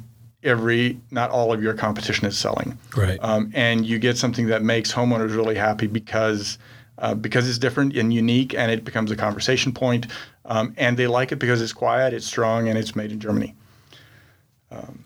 [0.44, 3.18] every, not all of your competition is selling, Right.
[3.22, 6.58] um, and you get something that makes homeowners really happy because
[7.00, 10.08] uh, because it's different and unique, and it becomes a conversation point,
[10.46, 13.54] um, and they like it because it's quiet, it's strong, and it's made in Germany.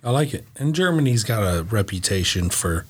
[0.04, 0.46] I like it.
[0.56, 2.86] And Germany's got a reputation for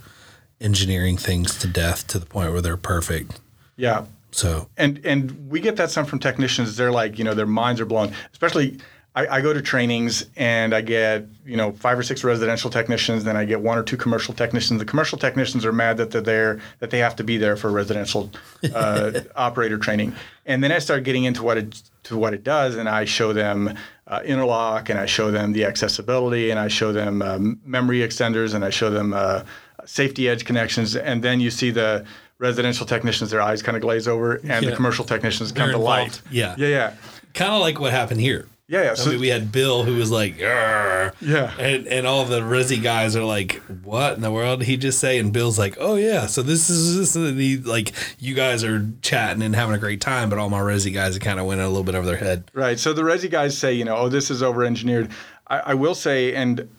[0.61, 3.39] engineering things to death to the point where they're perfect.
[3.75, 6.77] Yeah, So and and we get that some from technicians.
[6.77, 8.13] They're like, you know, their minds are blown.
[8.31, 8.77] Especially,
[9.13, 13.25] I, I go to trainings and I get, you know, five or six residential technicians.
[13.25, 14.79] Then I get one or two commercial technicians.
[14.79, 17.69] The commercial technicians are mad that they're there, that they have to be there for
[17.71, 18.31] residential
[18.73, 20.13] uh, operator training.
[20.45, 23.31] And then I start getting into what it to what it does, and I show
[23.31, 27.99] them uh, interlock, and I show them the accessibility, and I show them um, memory
[27.99, 29.43] extenders, and I show them uh,
[29.85, 32.03] safety edge connections, and then you see the
[32.39, 34.71] residential technicians, their eyes kind of glaze over, and Yeah.
[34.71, 36.23] the commercial technicians come They're to life.
[36.31, 36.55] Yeah.
[36.57, 36.93] yeah, yeah,
[37.35, 38.47] kind of like what happened here.
[38.71, 38.91] Yeah, yeah.
[38.91, 41.53] I So mean, we had Bill who was like, "Arr." Yeah.
[41.59, 44.99] and and all the Resi guys are like, "What in the world did he just
[44.99, 48.63] say?" And Bill's like, "Oh yeah, so this is this is the like you guys
[48.63, 51.59] are chatting and having a great time, but all my Resi guys kind of went
[51.59, 52.79] a little bit over their head." Right.
[52.79, 55.11] So the Resi guys say, you know, oh, this is over engineered.
[55.47, 56.69] I, I will say, and,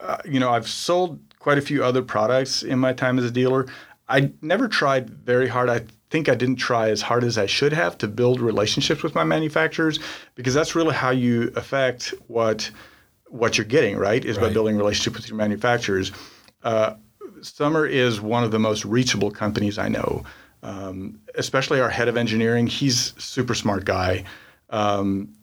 [0.00, 3.30] uh, you know, I've sold quite a few other products in my time as a
[3.30, 3.66] dealer.
[4.08, 5.68] I never tried very hard.
[5.68, 5.82] I
[6.12, 9.24] think I didn't try as hard as I should have to build relationships with my
[9.24, 9.98] manufacturers
[10.34, 12.70] because that's really how you affect what
[13.28, 14.22] what you're getting, right?
[14.22, 16.12] Is by building relationship with your manufacturers.
[16.62, 16.94] Uh,
[17.40, 20.22] Sommer is one of the most reachable companies I know.
[20.62, 24.24] Um, especially our head of engineering, he's a super smart guy.
[24.68, 25.34] Um,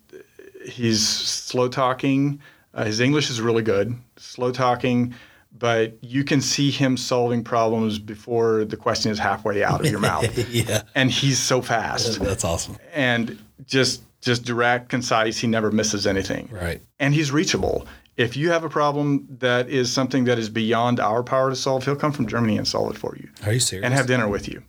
[0.63, 2.39] he's slow talking.
[2.75, 5.15] Uh, his English is really good, slow talking,
[5.57, 9.99] but you can see him solving problems before the question is halfway out of your
[9.99, 10.37] mouth.
[10.49, 10.83] yeah.
[10.95, 12.77] And he's so fast That's awesome.
[12.93, 15.37] and just just direct, concise.
[15.37, 16.49] He never misses anything.
[16.51, 16.81] Right.
[16.99, 17.87] And he's reachable.
[18.17, 21.85] If you have a problem that is something that is beyond our power to solve,
[21.85, 23.85] he'll come from Germany and solve it for you Are you serious?
[23.85, 24.61] and have dinner with you.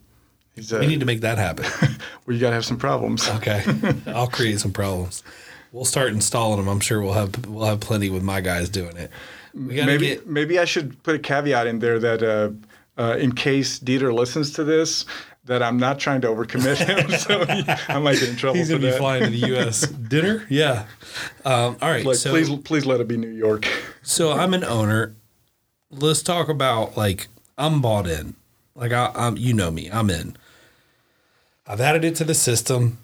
[0.55, 1.67] He's uh, we need to make that happen.
[2.27, 3.29] well, you got to have some problems.
[3.29, 3.63] Okay.
[4.07, 5.23] I'll create some problems.
[5.73, 6.69] We'll start installing them.
[6.69, 9.11] I'm sure we'll have we'll have plenty with my guys doing it.
[9.55, 12.51] Maybe get maybe I should put a caveat in there that uh,
[13.01, 15.07] uh, in case Dieter listens to this,
[15.45, 17.45] that I'm not trying to overcommit him, so
[17.93, 18.99] I might get in trouble he's gonna be that.
[18.99, 19.81] flying to the U.S.
[20.09, 20.47] dinner.
[20.49, 20.87] Yeah.
[21.45, 22.05] Um, all right.
[22.05, 23.67] Like, so please, please let it be New York.
[24.03, 25.15] so I'm an owner.
[25.91, 27.29] Let's talk about like
[27.59, 28.35] I'm bought in.
[28.75, 29.91] Like I, I'm, you know me.
[29.91, 30.37] I'm in.
[31.67, 32.99] I've added it to the system.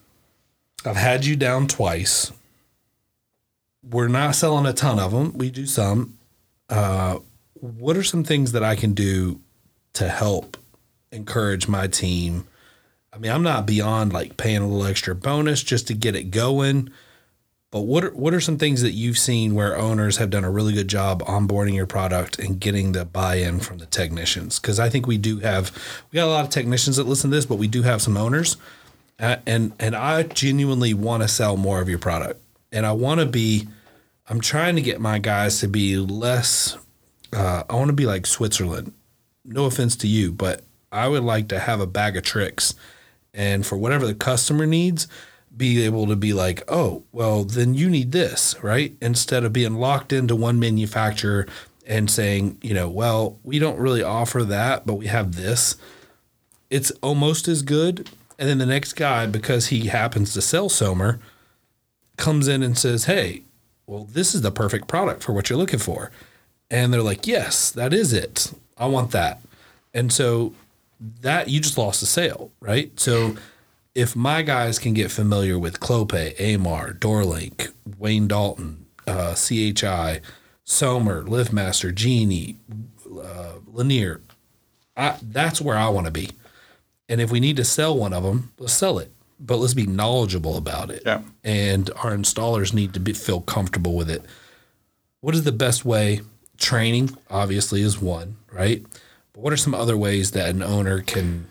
[0.84, 2.32] I've had you down twice.
[3.82, 5.36] We're not selling a ton of them.
[5.36, 6.18] We do some.
[6.68, 7.18] Uh,
[7.54, 9.40] what are some things that I can do
[9.94, 10.56] to help
[11.12, 12.46] encourage my team?
[13.12, 16.30] I mean, I'm not beyond like paying a little extra bonus just to get it
[16.30, 16.90] going.
[17.70, 20.50] But what are, what are some things that you've seen where owners have done a
[20.50, 24.58] really good job onboarding your product and getting the buy-in from the technicians?
[24.58, 25.72] Because I think we do have
[26.10, 28.16] we got a lot of technicians that listen to this, but we do have some
[28.16, 28.56] owners,
[29.18, 32.40] uh, and and I genuinely want to sell more of your product,
[32.72, 33.68] and I want to be.
[34.28, 36.76] I'm trying to get my guys to be less.
[37.32, 38.92] Uh, I want to be like Switzerland.
[39.44, 42.74] No offense to you, but I would like to have a bag of tricks,
[43.32, 45.06] and for whatever the customer needs,
[45.56, 48.94] be able to be like, oh, well, then you need this, right?
[49.00, 51.46] Instead of being locked into one manufacturer
[51.86, 55.76] and saying, you know, well, we don't really offer that, but we have this.
[56.68, 58.10] It's almost as good.
[58.38, 61.20] And then the next guy, because he happens to sell Sommer,
[62.16, 63.42] comes in and says, hey,
[63.86, 66.10] well, this is the perfect product for what you're looking for.
[66.70, 68.52] And they're like, yes, that is it.
[68.76, 69.40] I want that.
[69.94, 70.54] And so
[71.20, 72.98] that you just lost a sale, right?
[72.98, 73.36] So
[73.94, 80.20] if my guys can get familiar with Clopay, Amarr, Doorlink, Wayne Dalton, uh, CHI,
[80.64, 82.56] Sommer, LiftMaster, Genie,
[83.22, 84.20] uh, Linear,
[84.96, 86.30] I, that's where I want to be.
[87.08, 89.12] And if we need to sell one of them, let's sell it.
[89.38, 91.02] But let's be knowledgeable about it.
[91.04, 91.22] Yeah.
[91.44, 94.24] And our installers need to be, feel comfortable with it.
[95.20, 96.22] What is the best way?
[96.58, 98.82] Training, obviously, is one, right?
[99.32, 101.48] But what are some other ways that an owner can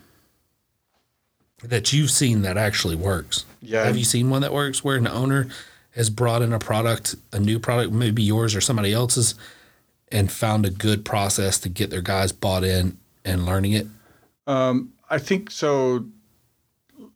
[1.62, 3.44] that you've seen that actually works?
[3.62, 3.84] Yeah.
[3.84, 5.48] Have you seen one that works where an owner
[5.92, 9.34] has brought in a product, a new product, maybe yours or somebody else's,
[10.12, 13.86] and found a good process to get their guys bought in and learning it?
[14.46, 16.06] Um, I think so.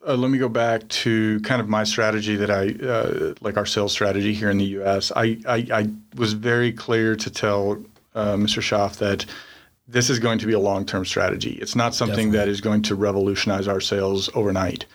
[0.07, 3.67] Uh, let me go back to kind of my strategy that I uh, like our
[3.67, 5.13] sales strategy here in the U.S.
[5.15, 7.83] I I, I was very clear to tell
[8.15, 8.63] uh, Mr.
[8.63, 9.27] Schaff that
[9.87, 11.59] this is going to be a long-term strategy.
[11.61, 14.87] It's not something that is going to revolutionize our sales overnight.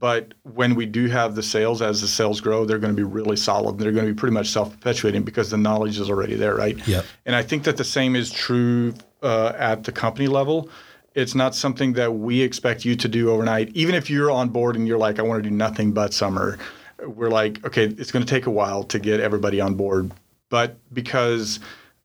[0.00, 3.04] But when we do have the sales, as the sales grow, they're going to be
[3.04, 3.78] really solid.
[3.78, 6.76] They're going to be pretty much self-perpetuating because the knowledge is already there, right?
[6.88, 7.04] Yep.
[7.26, 10.70] And I think that the same is true uh, at the company level.
[11.14, 13.70] It's not something that we expect you to do overnight.
[13.74, 16.58] Even if you're on board and you're like, I want to do nothing but Sommer,
[17.04, 20.12] we're like, okay, it's going to take a while to get everybody on board.
[20.50, 21.60] But because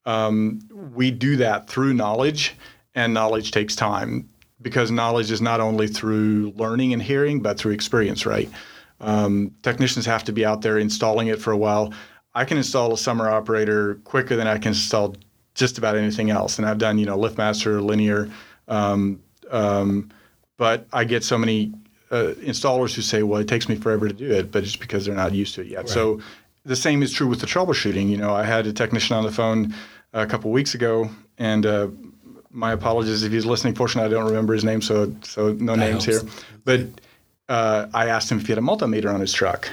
[0.06, 0.60] um,
[0.94, 2.56] we do that through knowledge,
[2.96, 4.28] and knowledge takes time
[4.62, 8.50] because knowledge is not only through learning and hearing, but through experience, right?
[9.02, 11.94] Um, technicians have to be out there installing it for a while.
[12.34, 15.16] I can install a Sommer operator quicker than I can install
[15.54, 18.30] just about anything else, and I've done you know LiftMaster, Linear,
[18.68, 20.10] um, um,
[20.58, 21.74] but I get so many
[22.12, 25.06] uh, installers who say, "Well, it takes me forever to do it," but it's because
[25.06, 25.90] they're not used to it yet.
[25.90, 26.22] So
[26.66, 28.10] the same is true with the troubleshooting.
[28.10, 29.74] You know, I had a technician on the phone
[30.14, 31.88] a couple weeks ago, and uh,
[32.50, 33.76] my apologies if he's listening.
[33.76, 36.22] Fortunately, I don't remember his name, so so no names here.
[36.64, 36.82] But
[37.50, 39.70] uh, I asked him if he had a multimeter on his truck,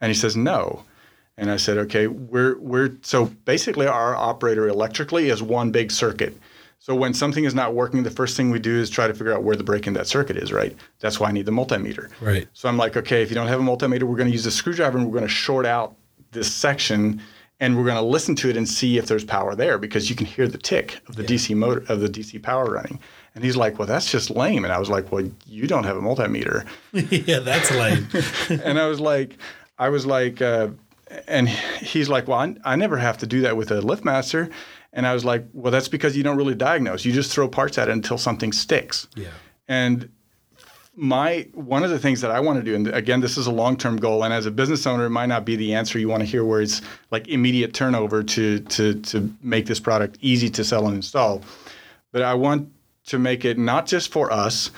[0.00, 0.84] and he says no.
[1.38, 6.36] And I said, okay, we're we're so basically our operator electrically is one big circuit.
[6.82, 9.32] So when something is not working, the first thing we do is try to figure
[9.32, 10.76] out where the break in that circuit is, right?
[10.98, 12.10] That's why I need the multimeter.
[12.20, 12.48] Right.
[12.54, 14.50] So I'm like, okay, if you don't have a multimeter, we're going to use a
[14.50, 15.94] screwdriver and we're going to short out
[16.32, 17.22] this section
[17.60, 20.16] and we're going to listen to it and see if there's power there because you
[20.16, 22.98] can hear the tick of the DC motor of the DC power running.
[23.36, 24.64] And he's like, well, that's just lame.
[24.64, 26.66] And I was like, well, you don't have a multimeter.
[26.92, 28.08] yeah, that's lame.
[28.64, 29.38] and I was like,
[29.78, 30.70] I was like, uh,
[31.28, 34.50] and he's like, well, I, I never have to do that with a LiftMaster.
[34.92, 37.04] And I was like, well, that's because you don't really diagnose.
[37.04, 39.08] You just throw parts at it until something sticks.
[39.16, 39.30] yeah.
[39.68, 40.10] And
[40.94, 43.50] my one of the things that I want to do, and again, this is a
[43.50, 46.08] long term goal, and as a business owner, it might not be the answer you
[46.08, 50.50] want to hear, where it's like immediate turnover to to to make this product easy
[50.50, 51.42] to sell and install.
[52.10, 52.70] But I want
[53.06, 54.70] to make it not just for us,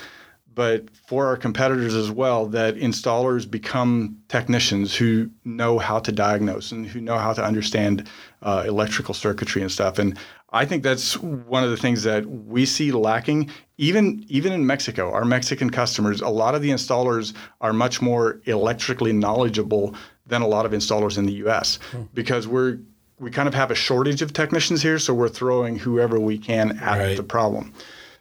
[0.55, 6.71] but for our competitors as well, that installers become technicians who know how to diagnose
[6.71, 8.09] and who know how to understand
[8.45, 9.99] uh, electrical circuitry and stuff.
[9.99, 10.17] And
[10.53, 15.13] I think that's one of the things that we see lacking, even even in Mexico.
[15.13, 19.95] Our Mexican customers, a lot of the installers are much more electrically knowledgeable
[20.27, 21.79] than a lot of installers in the U.S.
[22.15, 22.79] because we're
[23.19, 26.79] we kind of have a shortage of technicians here, so we're throwing whoever we can
[26.79, 27.17] at Right.
[27.17, 27.73] the problem.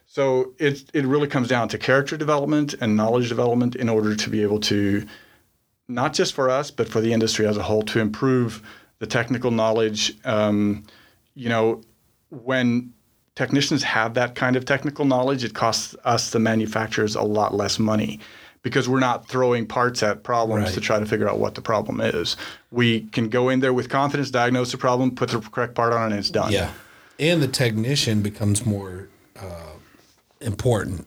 [0.06, 4.30] So it it really comes down to character development and knowledge development in order to
[4.30, 5.04] be able to
[5.88, 8.62] not just for us but for the industry as a whole to improve
[8.98, 10.14] the technical knowledge.
[10.24, 10.84] Um,
[11.34, 11.80] you know,
[12.30, 12.92] when
[13.34, 17.78] technicians have that kind of technical knowledge, it costs us the manufacturers a lot less
[17.78, 18.20] money
[18.62, 20.74] because we're not throwing parts at problems Right.
[20.74, 22.36] to try to figure out what the problem is.
[22.70, 26.12] We can go in there with confidence, diagnose the problem, put the correct part on,
[26.12, 26.50] and it's done.
[26.52, 26.70] Yeah.
[27.18, 29.72] And the technician becomes more uh,
[30.40, 31.06] important,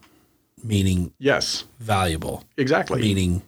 [0.64, 3.02] meaning Yes, valuable, exactly.
[3.02, 3.42] meaning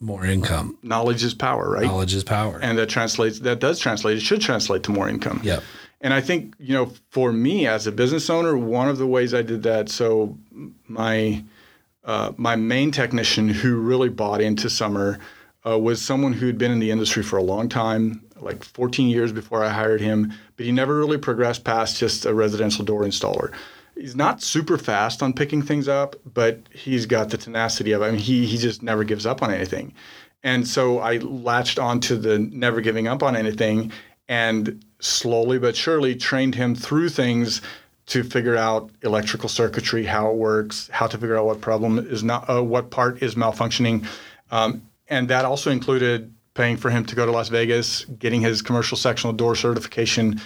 [0.00, 0.78] more income.
[0.82, 1.84] knowledge is power, right?
[1.84, 2.58] Knowledge is power.
[2.62, 5.62] and that translates that does translate it should translate to more income Yep.
[6.00, 9.34] and i think you know for me as a business owner one of the ways
[9.34, 10.38] i did that so
[10.86, 11.42] my
[12.04, 15.18] uh, my main technician who really bought into Sommer
[15.66, 19.32] uh, was someone who'd been in the industry for a long time like 14 years
[19.32, 23.52] before i hired him but he never really progressed past just a residential door installer
[23.98, 28.02] he's not super fast on picking things up, but he's got the tenacity of.
[28.02, 29.92] I mean, he he just never gives up on anything.
[30.42, 33.92] And so I latched onto the never giving up on anything
[34.28, 37.60] and slowly but surely trained him through things
[38.06, 42.22] to figure out electrical circuitry, how it works, how to figure out what problem is
[42.22, 44.06] not, uh, what part is malfunctioning.
[44.50, 48.62] Um, and that also included paying for him to go to Las Vegas, getting his
[48.62, 50.40] commercial sectional door certification,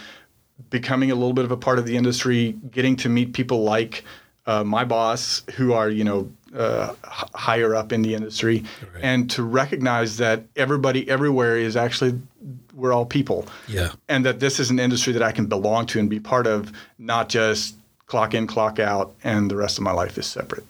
[0.70, 4.04] becoming a little bit of a part of the industry, getting to meet people like
[4.46, 8.64] uh, my boss, who are you know uh, h- higher up in the industry,
[9.00, 12.18] and to recognize that everybody everywhere is actually
[12.74, 13.92] we're all people, Yeah.
[14.08, 16.72] and that this is an industry that I can belong to and be part of,
[16.98, 20.64] not just clock in, clock out, and the rest of my life is separate.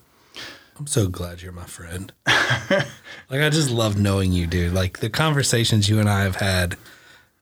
[0.78, 2.12] I'm so glad you're my friend.
[2.26, 4.72] like I just love knowing you, dude.
[4.72, 6.76] Like the conversations you and I have had,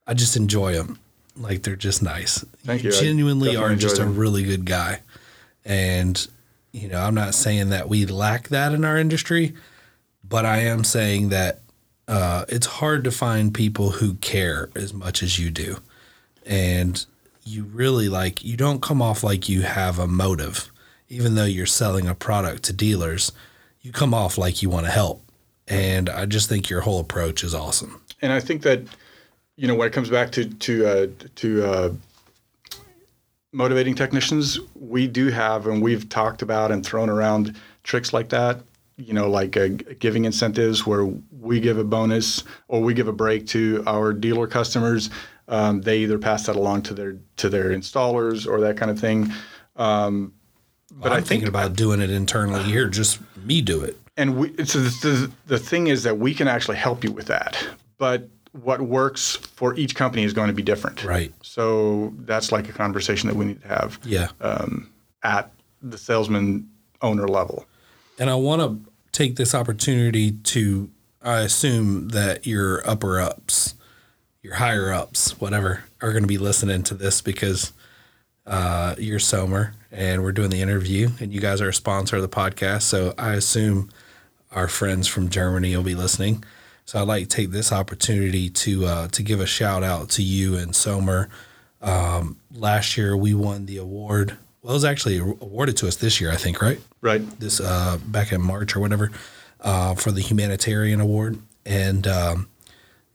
[0.07, 0.99] I just enjoy them.
[1.41, 2.45] Like they're just nice.
[2.65, 2.91] Thank you.
[2.91, 5.01] I Genuinely are just a really good guy.
[5.65, 6.27] And
[6.73, 9.55] you know, I'm not saying that we lack that in our industry,
[10.27, 11.61] but I am saying that
[12.07, 15.79] uh, it's hard to find people who care as much as you do.
[16.47, 17.05] And
[17.45, 20.71] you really like you don't come off like you have a motive
[21.09, 23.33] even though you're selling a product to dealers
[23.81, 25.23] you come off like you want to help
[25.67, 28.83] and i just think your whole approach is awesome and I think that
[29.61, 31.07] you know when it comes back to to uh,
[31.37, 31.93] to uh,
[33.53, 38.63] motivating technicians, we do have and we've talked about and thrown around tricks like that.
[38.97, 41.05] You know, like uh, giving incentives where
[41.39, 45.11] we give a bonus or we give a break to our dealer customers.
[45.47, 48.99] Um, they either pass that along to their to their installers or that kind of
[48.99, 49.31] thing.
[49.77, 50.33] Um,
[50.93, 54.81] but i'm thinking about doing it internally here just me do it and we so
[54.81, 57.57] the, the, the thing is that we can actually help you with that
[57.97, 61.33] but what works for each company is going to be different Right.
[61.43, 64.29] so that's like a conversation that we need to have yeah
[65.23, 66.69] at the salesman
[67.03, 67.67] owner level
[68.19, 70.91] and i want to take this opportunity to
[71.23, 73.75] i assume that your upper ups
[74.43, 77.73] your higher ups whatever are going to be listening to this because
[78.47, 82.23] uh, you're Sommer and we're doing the interview and you guys are a sponsor of
[82.23, 82.83] the podcast.
[82.83, 83.91] So I assume
[84.51, 86.43] our friends from Germany will be listening.
[86.91, 90.25] So I'd like to take this opportunity to uh, to give a shout out to
[90.25, 91.29] you and Sommer.
[91.81, 94.37] Um, last year we won the award.
[94.61, 96.81] Well, it was actually awarded to us this year, I think, right?
[97.01, 99.13] right This uh, back in March or whatever
[99.61, 101.39] uh, for the humanitarian award.
[101.65, 102.49] And um,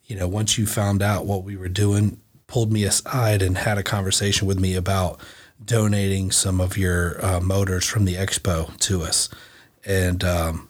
[0.06, 3.78] you know, once you found out what we were doing, pulled me aside and had
[3.78, 5.20] a conversation with me about
[5.66, 9.28] donating some of your uh, motors from the expo to us.
[9.86, 10.70] And um,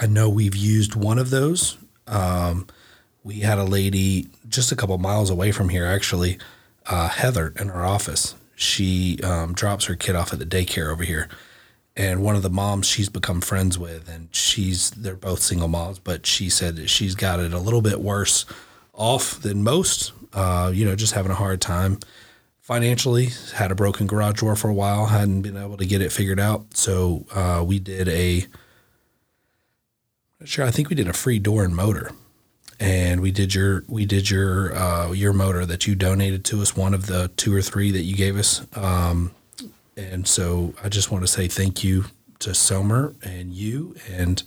[0.00, 1.78] I know we've used one of those.
[2.06, 2.66] Um,
[3.24, 6.38] we had a lady just a couple miles away from here, actually,
[6.86, 8.34] uh, Heather, in our office.
[8.54, 11.28] She um, drops her kid off at the daycare over here.
[11.96, 15.98] And one of the moms she's become friends with, and she's, they're both single moms,
[15.98, 18.46] but she said that she's got it a little bit worse
[18.94, 21.98] off than most, uh, you know, just having a hard time
[22.60, 23.28] financially.
[23.54, 26.40] Had a broken garage door for a while, hadn't been able to get it figured
[26.40, 26.74] out.
[26.74, 28.46] So uh, we did a
[30.44, 32.10] Sure, I think we did a free door and motor,
[32.80, 36.76] and we did your we did your uh, your motor that you donated to us,
[36.76, 38.66] one of the two or three that you gave us.
[38.76, 39.32] Um,
[39.96, 42.06] and so I just want to say thank you
[42.40, 44.42] to Sommer and you and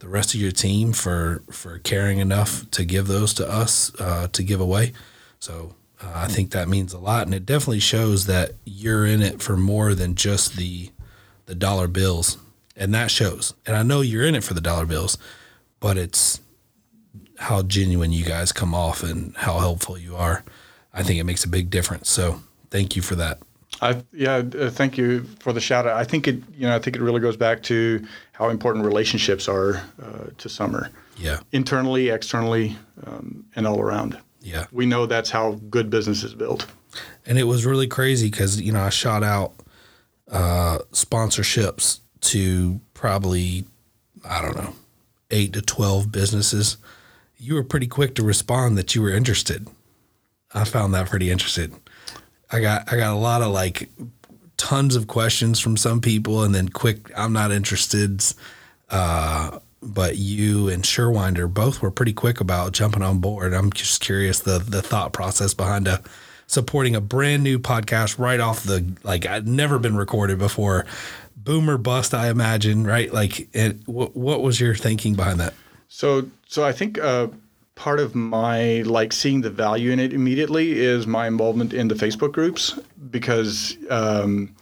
[0.00, 4.28] the rest of your team for for caring enough to give those to us uh,
[4.28, 4.92] to give away.
[5.38, 9.22] So uh, I think that means a lot, and it definitely shows that you're in
[9.22, 10.90] it for more than just the
[11.46, 12.36] the dollar bills,
[12.80, 13.54] and that shows.
[13.66, 15.18] And I know you're in it for the dollar bills,
[15.78, 16.40] but it's
[17.38, 20.42] how genuine you guys come off and how helpful you are.
[20.92, 22.10] I think it makes a big difference.
[22.10, 22.40] So
[22.70, 23.38] thank you for that.
[23.82, 25.96] I yeah, uh, thank you for the shout out.
[25.96, 29.48] I think it you know I think it really goes back to how important relationships
[29.48, 32.76] are uh, to Sommer, Yeah, internally, externally,
[33.06, 34.18] um, and all around.
[34.42, 34.66] yeah.
[34.72, 36.66] We know that's how good business is built.
[37.26, 39.52] and it was really crazy because you know I shot out
[40.30, 43.64] uh, sponsorships to probably
[44.24, 44.74] I don't know
[45.30, 46.76] eight to twelve businesses.
[47.38, 49.66] You were pretty quick to respond that you were interested.
[50.52, 51.80] I found that pretty interesting.
[52.50, 53.88] I got I got a lot of like
[54.56, 58.22] tons of questions from some people, and then quick I'm not interested.
[58.90, 63.54] Uh, but you and Surewinder both were pretty quick about jumping on board.
[63.54, 66.02] I'm just curious the the thought process behind a
[66.46, 70.84] supporting a brand new podcast right off the like I'd never been recorded before.
[71.42, 73.12] Boomer bust, I imagine, right?
[73.12, 75.54] Like, it, what what was your thinking behind that?
[75.88, 77.28] So, so I think uh,
[77.74, 81.94] part of my like seeing the value in it immediately is my involvement in the
[81.94, 82.78] Facebook groups
[83.10, 84.54] because um,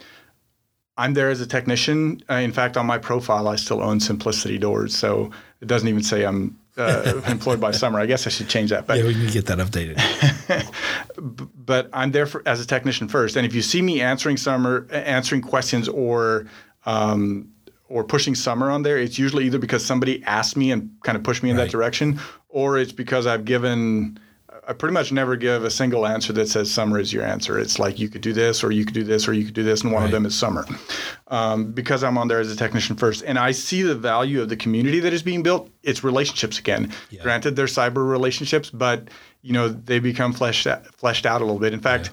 [0.97, 2.23] I'm there as a technician.
[2.31, 5.31] Uh, in fact, on my profile, I still own Simplicity Doors, so
[5.61, 7.99] it doesn't even say I'm uh, employed by Sommer.
[7.99, 8.87] I guess I should change that.
[8.87, 9.99] But Yeah, we can get that updated.
[11.67, 13.37] but I'm there for, as a technician first.
[13.37, 16.47] And if you see me answering Sommer, answering questions or
[16.93, 17.49] um,
[17.89, 21.23] or pushing Sommer on there, it's usually either because somebody asked me and kind of
[21.25, 21.65] pushed me in Right.
[21.65, 24.19] that direction, or it's because I've given.
[24.67, 27.59] I pretty much never give a single answer that says Sommer is your answer.
[27.59, 29.63] It's like you could do this, or you could do this, or you could do
[29.65, 30.67] this, and one of them is Sommer.
[31.29, 34.51] Um, because I'm on there as a technician first, and I see the value of
[34.51, 35.71] the community that is being built.
[35.83, 36.93] It's relationships again.
[37.11, 37.23] Yeah.
[37.23, 39.09] Granted, they're cyber relationships, but
[39.41, 41.73] you know they become fleshed out, fleshed out a little bit.
[41.73, 42.11] In fact,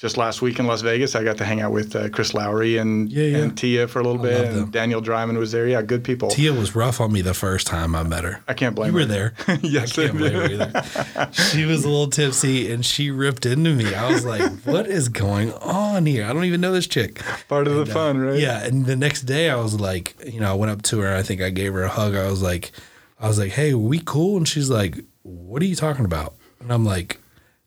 [0.00, 2.78] just last week in Las Vegas, I got to hang out with uh, Chris Lowry
[2.78, 3.36] and, Yeah, yeah.
[3.38, 4.70] and Tia for a little bit, and them.
[4.70, 5.68] Daniel Dryman was there.
[5.68, 6.30] Yeah, good people.
[6.30, 8.40] Tia was rough on me the first time I met her.
[8.48, 9.06] I can't blame You were her.
[9.06, 9.58] there.
[9.62, 11.32] Yes, I can't blame her either.
[11.32, 13.94] She was a little tipsy and she ripped into me.
[13.94, 16.24] I was like, "What is going on here?
[16.24, 18.38] I don't even know this chick." Part of the And, uh, fun, right?
[18.40, 21.14] Yeah, and the next day I was like, you know, I went up to her.
[21.14, 22.14] I think I gave her a hug.
[22.14, 22.72] I was like,
[23.20, 26.72] I was like, "Hey, we cool?" And she's like, "What are you talking about?" And
[26.72, 27.18] I'm like,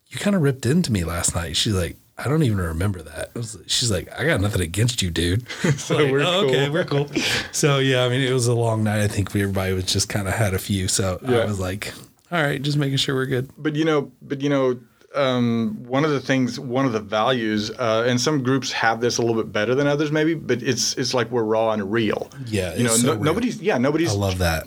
[0.08, 3.34] "You kind of ripped into me last night." She's like, "I don't even remember that."
[3.36, 6.74] Was, she's like, "I got nothing against you, dude." so we're okay, cool.
[6.74, 7.10] we're cool.
[7.52, 9.02] So yeah, I mean, it was a long night.
[9.02, 10.88] I think we, everybody was just kind of had a few.
[10.88, 11.94] So I was like,
[12.32, 14.80] "All right, just making sure we're good." but you know, but you know,
[15.16, 19.18] um, one of the things, one of the values, uh, and some groups have this
[19.18, 20.34] a little bit better than others, maybe.
[20.34, 22.30] But it's it's like we're raw and real.
[22.48, 24.66] Yeah, you know, so no, nobody's yeah, nobody's I love that.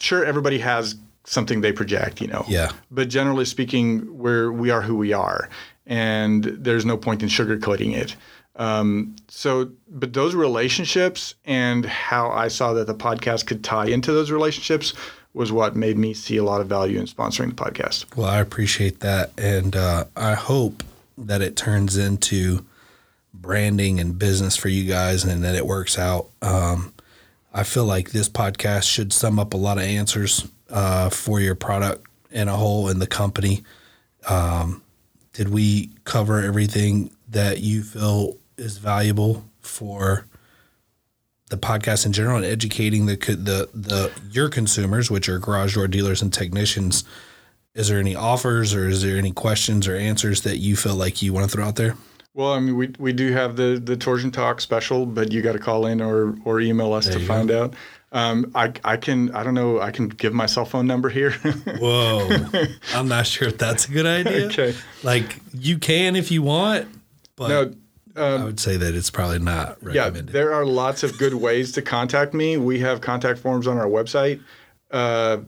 [0.00, 2.44] sure everybody has something they project, you know.
[2.48, 2.70] Yeah.
[2.90, 5.48] But generally speaking, we're we are who we are,
[5.86, 8.16] and there's no point in sugarcoating it.
[8.56, 14.12] Um, so, but those relationships and how I saw that the podcast could tie into
[14.12, 14.94] those relationships
[15.32, 18.16] was what made me see a lot of value in sponsoring the podcast.
[18.16, 20.84] Well, I appreciate that, and uh, I hope
[21.18, 22.64] that it turns into
[23.32, 26.28] branding and business for you guys, and that it works out.
[26.40, 26.94] Um,
[27.52, 31.54] I feel like this podcast should sum up a lot of answers uh, for your
[31.54, 33.62] product in a whole in the company.
[34.28, 34.82] Um,
[35.32, 40.26] did we cover everything that you feel is valuable for
[41.50, 45.86] the podcast in general and educating the the the your consumers, which are garage door
[45.86, 47.04] dealers and technicians?
[47.74, 51.22] Is there any offers or is there any questions or answers that you feel like
[51.22, 51.96] you want to throw out there?
[52.32, 55.52] Well, I mean, we, we do have the the Torsion Talk special, but you got
[55.52, 57.74] to call in or or email us to you find out.
[58.14, 61.32] Um, I I can I don't know I can give my cell phone number here.
[61.80, 62.28] Whoa,
[62.94, 64.46] I'm not sure if that's a good idea.
[64.46, 64.74] Okay.
[65.02, 66.86] like you can if you want,
[67.34, 67.74] but no,
[68.16, 70.26] I would say that it's probably not recommended.
[70.28, 72.56] Yeah, there are lots of good ways to contact me.
[72.56, 74.40] We have contact forms on our website.
[74.92, 75.38] Uh,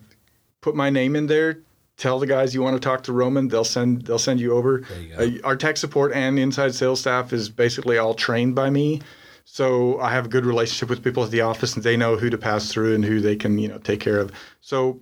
[0.60, 1.60] put my name in there.
[1.96, 3.46] Tell the guys you want to talk to Roman.
[3.46, 4.82] They'll send they'll send you over.
[5.00, 5.14] you.
[5.16, 9.02] Uh, our tech support and inside sales staff is basically all trained by me.
[9.48, 12.28] So I have a good relationship with people at the office, and they know who
[12.30, 14.32] to pass through and who they can you know take care of.
[14.60, 15.00] So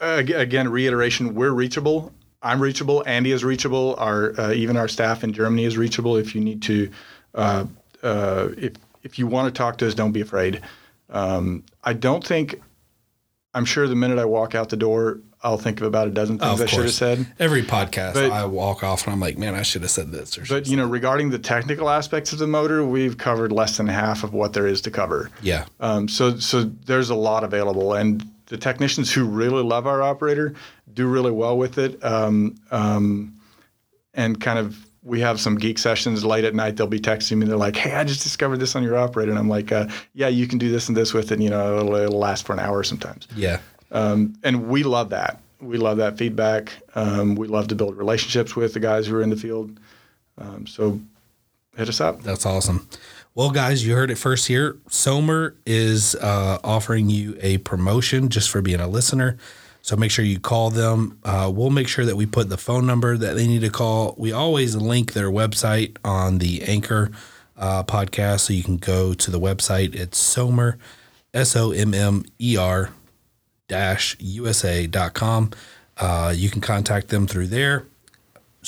[0.00, 2.12] uh, again, reiteration: we're reachable.
[2.42, 3.04] I'm reachable.
[3.06, 3.94] Andy is reachable.
[3.96, 6.16] Our uh, even our staff in Germany is reachable.
[6.16, 6.90] If you need to,
[7.36, 7.64] uh,
[8.02, 8.72] uh, if
[9.04, 10.60] if you want to talk to us, don't be afraid.
[11.08, 12.60] Um, I don't think
[13.54, 16.38] I'm sure the minute I walk out the door, I'll think of about a dozen
[16.40, 17.26] Oh, things I should have said.
[17.38, 20.38] Every podcast, But- I walk off and I'm like, man, I should have said this.
[20.38, 23.88] Or But you know, regarding the technical aspects of the motor, we've covered less than
[23.88, 25.30] half of what there is to cover.
[25.42, 30.02] yeah, Um, so so there's a lot available, and the technicians who really love our
[30.02, 30.54] operator
[30.92, 32.02] do really well with it.
[32.04, 33.34] Um, um,
[34.14, 36.76] and kind of we have some geek sessions late at night.
[36.76, 37.46] They'll be texting me.
[37.46, 40.28] They're like, "Hey, I just discovered this on your operator," and I'm like, uh, "Yeah,
[40.28, 41.34] you can do this and this with it.
[41.36, 43.58] And, you know, it'll, it'll last for an hour sometimes." yeah,
[43.92, 45.40] Um, and we love that.
[45.60, 46.72] We love that feedback.
[46.96, 49.78] Um, we love to build relationships with the guys who are in the field.
[50.38, 51.00] Um, so
[51.76, 52.22] hit us up.
[52.22, 52.88] that's awesome.
[53.34, 54.76] Well, guys, you heard it first here.
[54.88, 59.38] Sommer is uh, offering you a promotion just for being a listener.
[59.80, 61.18] So make sure you call them.
[61.24, 64.14] Uh, we'll make sure that we put the phone number that they need to call.
[64.18, 67.10] We always link their website on the Anchor
[67.56, 69.94] uh, podcast, so you can go to the website.
[69.94, 70.78] It's Somer,
[71.32, 72.90] S O M M E R
[73.70, 75.50] USA.com.
[75.96, 77.86] Uh, you can contact them through there.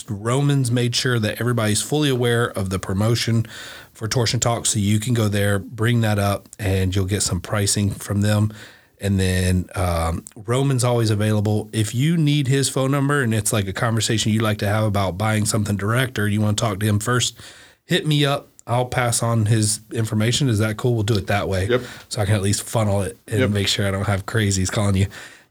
[0.09, 3.47] Romans made sure that everybody's fully aware of the promotion
[3.93, 4.67] for Torsion Talk.
[4.67, 8.53] So you can go there, bring that up, and you'll get some pricing from them.
[9.01, 11.69] And then um, Roman's always available.
[11.73, 14.85] If you need his phone number and it's like a conversation you'd like to have
[14.85, 17.39] about buying something direct or you want to talk to him first,
[17.85, 18.49] hit me up.
[18.67, 20.49] I'll pass on his information.
[20.49, 20.95] Is that cool?
[20.95, 21.67] We'll do it that way.
[21.69, 21.83] Yep.
[22.09, 23.51] So I can at least funnel it and Yep.
[23.51, 25.07] make sure I don't have crazies calling you.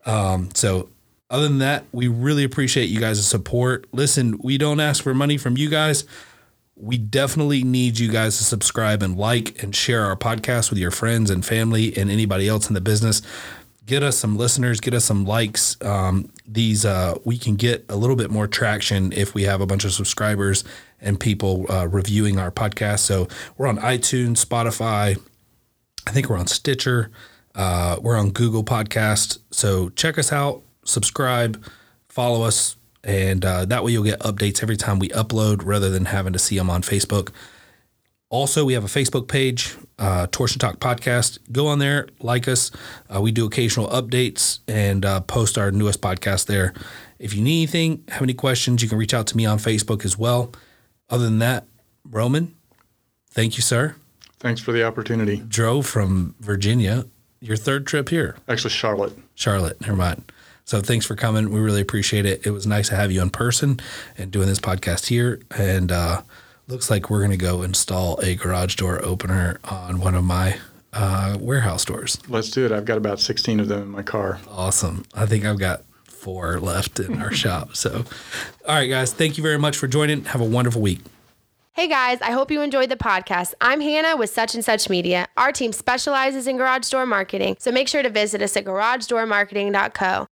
[0.06, 0.90] Um, so
[1.30, 3.86] other than that, we really appreciate you guys' support.
[3.92, 6.06] Listen, we don't ask for money from you guys.
[6.76, 10.92] We definitely need you guys to subscribe and like and share our podcast with your
[10.92, 13.22] friends and family and anybody else in the business.
[13.86, 15.78] Get us some listeners, get us some likes.
[15.84, 19.66] Um, these uh, we can get a little bit more traction if we have a
[19.66, 20.64] bunch of subscribers
[21.04, 23.00] and people uh, reviewing our podcast.
[23.00, 23.28] So
[23.58, 25.20] we're on iTunes, Spotify,
[26.06, 27.12] I think we're on Stitcher.
[27.56, 29.40] Uh, we're on Google Podcast.
[29.52, 31.64] So check us out, subscribe,
[32.10, 36.06] follow us, and uh, that way you'll get updates every time we upload rather than
[36.06, 37.30] having to see them on Facebook.
[38.30, 41.38] Also, we have a Facebook page, uh, Torsion Talk Podcast.
[41.52, 42.72] Go on there, like us.
[43.14, 46.74] Uh, we do occasional updates and uh, post our newest podcast there.
[47.20, 50.04] If you need anything, have any questions, you can reach out to me on Facebook
[50.04, 50.52] as well.
[51.14, 51.68] Other than that,
[52.10, 52.56] Roman,
[53.30, 53.94] thank you, sir
[54.40, 55.38] Thanks for the opportunity.
[55.48, 57.06] drove from Virginia,
[57.40, 59.14] your third trip here, Actually, Charlotte.
[59.36, 59.80] Charlotte.
[59.80, 60.32] Never mind.
[60.66, 61.52] So thanks for coming.
[61.52, 62.48] We really appreciate it.
[62.48, 63.80] It was nice to have you in person
[64.18, 65.40] and doing this podcast here.
[65.56, 66.24] And uh,
[66.68, 70.58] looks like we're going to go install a garage door opener on one of my
[70.94, 72.18] uh, warehouse doors.
[72.28, 72.72] Let's do it.
[72.72, 74.40] I've got about 16 of them in my car.
[74.50, 75.06] Awesome.
[75.14, 75.84] I think I've got
[76.24, 77.76] four left in our shop.
[77.76, 78.06] So,
[78.68, 80.24] all right, guys, thank you very much for joining.
[80.26, 81.02] Have a wonderful week.
[81.74, 83.56] Hey guys, I hope you enjoyed the podcast.
[83.60, 85.28] I'm Hannah with Such and Such Media.
[85.38, 90.28] Our team specializes in garage door marketing, so make sure to visit us at garagedoormarketing.co.